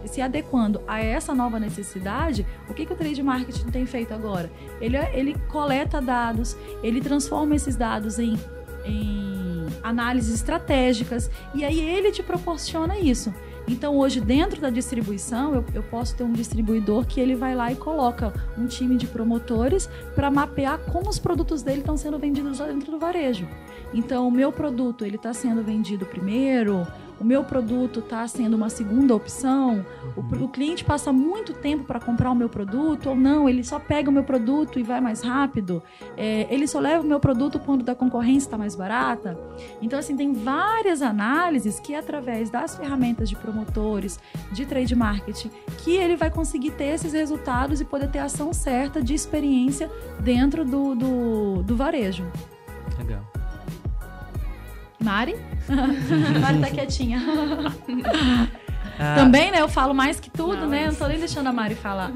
se 0.07 0.21
adequando 0.21 0.81
a 0.87 1.01
essa 1.01 1.35
nova 1.35 1.59
necessidade, 1.59 2.47
o 2.69 2.75
que, 2.75 2.87
que 2.87 2.93
o 2.93 2.97
trade 2.97 3.23
marketing 3.23 3.71
tem 3.71 3.87
feito 3.87 4.15
agora? 4.15 4.51
Ele, 4.81 4.97
ele 5.13 5.37
coleta 5.49 6.01
dados, 6.01 6.57
ele 6.83 7.01
transforma 7.01 7.55
esses 7.55 7.77
dados 7.77 8.19
em, 8.19 8.39
em 8.85 9.67
análises 9.83 10.35
estratégicas 10.35 11.31
e 11.55 11.65
aí 11.65 11.81
ele 11.81 12.11
te 12.11 12.23
proporciona 12.23 12.99
isso. 12.99 13.33
Então, 13.69 13.99
hoje, 13.99 14.21
dentro 14.21 14.61
da 14.61 14.71
distribuição, 14.71 15.55
eu, 15.55 15.65
eu, 15.75 15.83
posso 15.83 16.17
ter 16.17 16.23
um 16.23 16.33
distribuidor 16.33 17.05
que 17.05 17.21
ele 17.21 17.35
vai 17.35 17.55
lá 17.55 17.73
e 17.73 17.75
coloca 17.75 18.33
um 18.57 18.67
time 18.67 18.97
de 18.97 19.09
promotores 19.09 19.91
para 20.15 20.31
mapear 20.31 20.79
como 20.79 21.11
os 21.11 21.19
produtos 21.19 21.63
dele 21.63 21.81
estão 21.81 21.97
sendo 21.97 22.17
vendidos 22.17 22.59
dentro 22.59 22.93
do 22.93 22.99
varejo. 22.99 23.49
Então, 23.93 24.29
o 24.29 24.31
meu 24.31 24.53
produto 24.53 25.05
ele 25.05 25.17
está 25.17 25.33
sendo 25.33 25.65
vendido 25.65 26.07
primeiro, 26.07 26.87
o 27.21 27.25
meu 27.25 27.45
produto 27.45 28.01
está 28.01 28.27
sendo 28.29 28.55
uma 28.55 28.69
segunda 28.69 29.15
opção, 29.15 29.85
o, 30.17 30.21
uhum. 30.21 30.45
o 30.45 30.49
cliente 30.49 30.85
passa 30.85 31.13
muito 31.13 31.53
tempo 31.53 31.85
para 31.85 32.01
comprar 32.01 32.31
o 32.31 32.35
meu 32.35 32.49
produto, 32.49 33.09
ou 33.09 33.17
não, 33.17 33.49
ele 33.49 33.65
só 33.65 33.79
pega 33.79 34.11
o 34.11 34.13
meu 34.13 34.25
produto 34.25 34.79
e 34.79 34.83
vai 34.83 35.01
mais 35.01 35.23
rápido, 35.23 35.83
é, 36.17 36.47
ele 36.53 36.67
só 36.67 36.79
leva 36.79 37.03
o 37.03 37.07
meu 37.07 37.21
produto 37.21 37.59
quando 37.59 37.85
da 37.85 37.95
concorrência 37.95 38.47
está 38.47 38.59
mais 38.59 38.75
barata. 38.75 39.39
Então, 39.81 39.99
assim, 39.99 40.17
tem 40.17 40.33
várias 40.33 41.03
análises 41.03 41.81
que, 41.81 41.95
através 41.95 42.51
das 42.51 42.77
ferramentas 42.77 43.29
de 43.29 43.37
promotores, 43.37 44.19
de 44.53 44.67
trade 44.67 44.95
marketing, 44.95 45.51
que 45.79 45.93
ele 45.93 46.17
vai 46.17 46.31
conseguir 46.31 46.73
ter 46.73 46.95
esses 46.95 47.13
resultados 47.13 47.81
e 47.81 47.85
poder 47.85 48.11
ter 48.11 48.19
a 48.19 48.25
ação 48.25 48.53
certa 48.53 49.03
de 49.03 49.15
experiência 49.15 49.91
dentro 50.21 50.65
do, 50.65 50.95
do, 50.95 51.63
do 51.63 51.77
varejo. 51.77 52.25
Legal. 52.99 53.36
Mari? 55.01 55.37
Mari 56.41 56.61
tá 56.61 56.71
quietinha. 56.71 57.21
Ah. 58.99 59.15
Também, 59.15 59.51
né? 59.51 59.61
Eu 59.61 59.69
falo 59.69 59.95
mais 59.95 60.19
que 60.19 60.31
tudo, 60.31 60.57
não, 60.57 60.69
né? 60.69 60.87
Não 60.87 60.95
tô 60.95 61.07
nem 61.07 61.19
deixando 61.19 61.49
a 61.49 61.53
Mari 61.53 61.75
falar. 61.75 62.11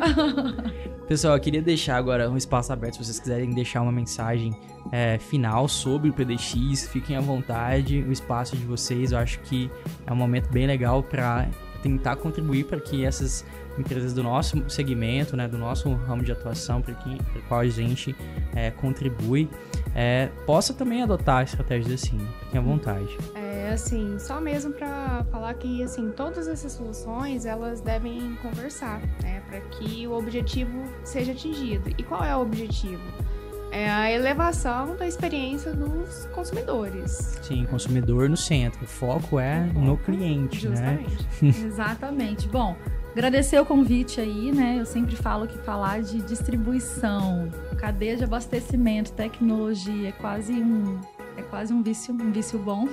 Pessoal, 1.06 1.34
eu 1.34 1.40
queria 1.40 1.60
deixar 1.60 1.96
agora 1.96 2.30
um 2.30 2.36
espaço 2.36 2.72
aberto 2.72 2.94
se 2.94 3.04
vocês 3.04 3.18
quiserem 3.18 3.50
deixar 3.50 3.82
uma 3.82 3.90
mensagem 3.90 4.54
é, 4.92 5.18
final 5.18 5.66
sobre 5.66 6.08
o 6.08 6.12
PDX. 6.12 6.88
Fiquem 6.88 7.16
à 7.16 7.20
vontade, 7.20 8.00
o 8.02 8.12
espaço 8.12 8.56
de 8.56 8.64
vocês. 8.64 9.12
Eu 9.12 9.18
acho 9.18 9.40
que 9.40 9.70
é 10.06 10.12
um 10.12 10.16
momento 10.16 10.48
bem 10.50 10.66
legal 10.66 11.02
para 11.02 11.48
tentar 11.82 12.16
contribuir 12.16 12.64
para 12.64 12.80
que 12.80 13.04
essas 13.04 13.44
empresas 13.78 14.12
do 14.12 14.22
nosso 14.22 14.62
segmento, 14.68 15.36
né, 15.36 15.48
do 15.48 15.58
nosso 15.58 15.92
ramo 15.92 16.22
de 16.22 16.32
atuação, 16.32 16.82
para 16.82 16.92
o 16.92 17.42
qual 17.48 17.60
a 17.60 17.66
gente 17.66 18.14
é, 18.54 18.70
contribui, 18.70 19.48
é, 19.94 20.28
possa 20.46 20.74
também 20.74 21.02
adotar 21.02 21.42
estratégias 21.42 22.02
assim. 22.02 22.18
Fiquem 22.44 22.60
à 22.60 22.62
vontade. 22.62 23.16
É, 23.34 23.70
assim, 23.72 24.18
só 24.18 24.40
mesmo 24.40 24.72
para 24.72 25.24
falar 25.30 25.54
que 25.54 25.82
assim, 25.82 26.10
todas 26.10 26.48
essas 26.48 26.72
soluções, 26.72 27.46
elas 27.46 27.80
devem 27.80 28.36
conversar, 28.42 29.00
né, 29.22 29.42
para 29.48 29.60
que 29.60 30.06
o 30.06 30.12
objetivo 30.12 30.84
seja 31.04 31.32
atingido. 31.32 31.90
E 31.96 32.02
qual 32.02 32.22
é 32.24 32.36
o 32.36 32.40
objetivo? 32.40 33.02
É 33.72 33.88
a 33.88 34.10
elevação 34.10 34.96
da 34.96 35.06
experiência 35.06 35.72
dos 35.72 36.26
consumidores. 36.32 37.38
Sim, 37.42 37.64
consumidor 37.66 38.28
no 38.28 38.36
centro. 38.36 38.84
O 38.84 38.86
foco 38.86 39.38
é 39.38 39.60
no 39.74 39.96
cliente, 39.96 40.60
Justamente. 40.60 41.26
né? 41.40 41.48
Exatamente. 41.66 42.48
Bom, 42.48 42.76
agradecer 43.12 43.60
o 43.60 43.64
convite 43.64 44.20
aí, 44.20 44.50
né? 44.50 44.76
Eu 44.78 44.86
sempre 44.86 45.14
falo 45.14 45.46
que 45.46 45.56
falar 45.58 46.02
de 46.02 46.20
distribuição, 46.22 47.48
cadeia 47.78 48.16
de 48.16 48.24
abastecimento, 48.24 49.12
tecnologia 49.12 50.08
é 50.08 50.12
quase 50.12 50.52
um 50.52 51.00
é 51.40 51.42
quase 51.42 51.72
um 51.72 51.82
vício, 51.82 52.14
um 52.14 52.30
vício 52.30 52.58
bom. 52.58 52.86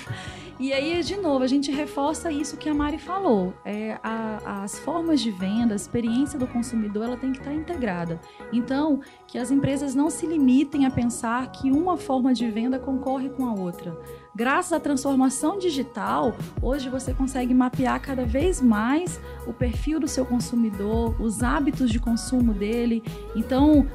e 0.58 0.72
aí, 0.72 1.02
de 1.02 1.16
novo, 1.16 1.44
a 1.44 1.46
gente 1.46 1.70
reforça 1.70 2.30
isso 2.30 2.56
que 2.56 2.68
a 2.68 2.74
Mari 2.74 2.98
falou. 2.98 3.54
É, 3.64 3.98
a, 4.02 4.62
as 4.62 4.78
formas 4.78 5.20
de 5.20 5.30
venda, 5.30 5.74
a 5.74 5.76
experiência 5.76 6.38
do 6.38 6.46
consumidor, 6.46 7.04
ela 7.04 7.16
tem 7.16 7.32
que 7.32 7.38
estar 7.38 7.52
integrada. 7.52 8.20
Então, 8.52 9.00
que 9.26 9.38
as 9.38 9.50
empresas 9.50 9.94
não 9.94 10.10
se 10.10 10.26
limitem 10.26 10.86
a 10.86 10.90
pensar 10.90 11.50
que 11.52 11.70
uma 11.70 11.96
forma 11.96 12.34
de 12.34 12.50
venda 12.50 12.78
concorre 12.78 13.28
com 13.30 13.46
a 13.46 13.54
outra. 13.54 13.96
Graças 14.36 14.72
à 14.72 14.80
transformação 14.80 15.60
digital, 15.60 16.34
hoje 16.60 16.88
você 16.88 17.14
consegue 17.14 17.54
mapear 17.54 18.00
cada 18.00 18.24
vez 18.24 18.60
mais 18.60 19.20
o 19.46 19.52
perfil 19.52 20.00
do 20.00 20.08
seu 20.08 20.26
consumidor, 20.26 21.14
os 21.22 21.40
hábitos 21.40 21.88
de 21.88 22.00
consumo 22.00 22.52
dele. 22.52 23.00
Então, 23.36 23.86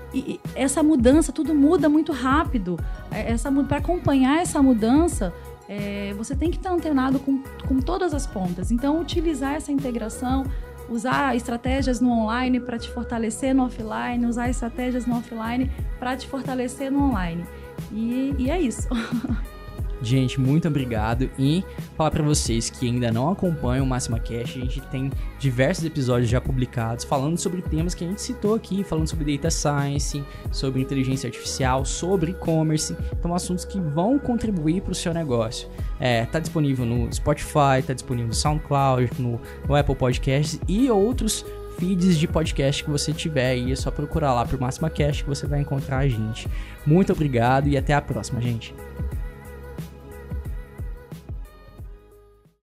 essa 0.56 0.82
mudança, 0.82 1.34
tudo 1.34 1.54
muda 1.54 1.90
muito 1.90 2.14
rápido. 2.14 2.80
É, 3.12 3.34
essa 3.34 3.52
Para 3.52 3.80
acompanhar 3.80 4.42
essa 4.42 4.64
mudança, 4.64 5.34
é, 5.68 6.14
você 6.14 6.34
tem 6.38 6.50
que 6.50 6.56
estar 6.56 6.72
antenado 6.72 7.20
com, 7.20 7.44
com 7.68 7.82
todas 7.82 8.14
as 8.14 8.26
pontas. 8.26 8.72
Então, 8.72 9.02
utilizar 9.02 9.56
essa 9.56 9.74
integração, 9.74 10.46
usar 10.90 11.36
estratégias 11.36 12.00
no 12.00 12.12
online 12.12 12.62
para 12.62 12.80
te 12.80 12.90
fortalecer 12.90 13.54
no 13.54 13.66
offline, 13.66 14.26
usar 14.26 14.50
estratégias 14.50 15.06
no 15.06 15.18
offline 15.18 15.70
para 16.00 16.16
te 16.16 16.28
fortalecer 16.28 16.90
no 16.90 17.10
online. 17.10 17.46
E, 17.92 18.34
e 18.40 18.50
é 18.50 18.58
isso. 18.58 18.88
Gente, 20.02 20.40
muito 20.40 20.68
obrigado 20.68 21.30
e 21.38 21.64
falar 21.98 22.12
para 22.12 22.24
vocês 22.24 22.70
que 22.70 22.88
ainda 22.88 23.12
não 23.12 23.32
acompanham 23.32 23.86
o 23.86 23.88
Máxima 23.88 24.18
Cash, 24.18 24.56
a 24.56 24.60
gente 24.60 24.82
tem 24.84 25.12
diversos 25.38 25.84
episódios 25.84 26.30
já 26.30 26.40
publicados 26.40 27.04
falando 27.04 27.38
sobre 27.38 27.62
temas 27.62 27.94
que 27.94 28.06
a 28.06 28.08
gente 28.08 28.22
citou 28.22 28.56
aqui, 28.56 28.84
falando 28.84 29.08
sobre 29.08 29.36
data 29.36 29.52
science, 29.52 30.24
sobre 30.52 30.82
inteligência 30.82 31.28
artificial, 31.28 31.84
sobre 31.84 32.32
e-commerce, 32.32 32.96
então 33.12 33.34
assuntos 33.34 33.66
que 33.66 33.80
vão 33.80 34.18
contribuir 34.18 34.82
para 34.82 34.94
o 34.94 34.96
seu 34.96 35.14
negócio. 35.14 35.68
É, 36.00 36.26
tá 36.26 36.40
disponível 36.40 36.86
no 36.86 37.12
Spotify, 37.14 37.84
tá 37.86 37.94
disponível 37.94 38.30
no 38.30 38.34
SoundCloud, 38.34 39.12
no, 39.20 39.40
no 39.68 39.76
Apple 39.76 39.96
Podcasts 39.96 40.62
e 40.68 40.90
outros 40.90 41.46
feeds 41.78 42.18
de 42.18 42.28
podcast 42.28 42.84
que 42.84 42.90
você 42.90 43.14
tiver 43.14 43.52
aí, 43.52 43.72
é 43.72 43.76
só 43.76 43.90
procurar 43.90 44.34
lá 44.34 44.46
por 44.46 44.60
Máxima 44.60 44.90
Cash 44.90 45.22
que 45.22 45.28
você 45.30 45.46
vai 45.48 45.62
encontrar 45.62 46.00
a 46.00 46.08
gente. 46.08 46.48
Muito 46.86 47.12
obrigado 47.12 47.68
e 47.68 47.78
até 47.78 47.94
a 47.94 48.02
próxima, 48.02 48.42
gente. 48.42 48.74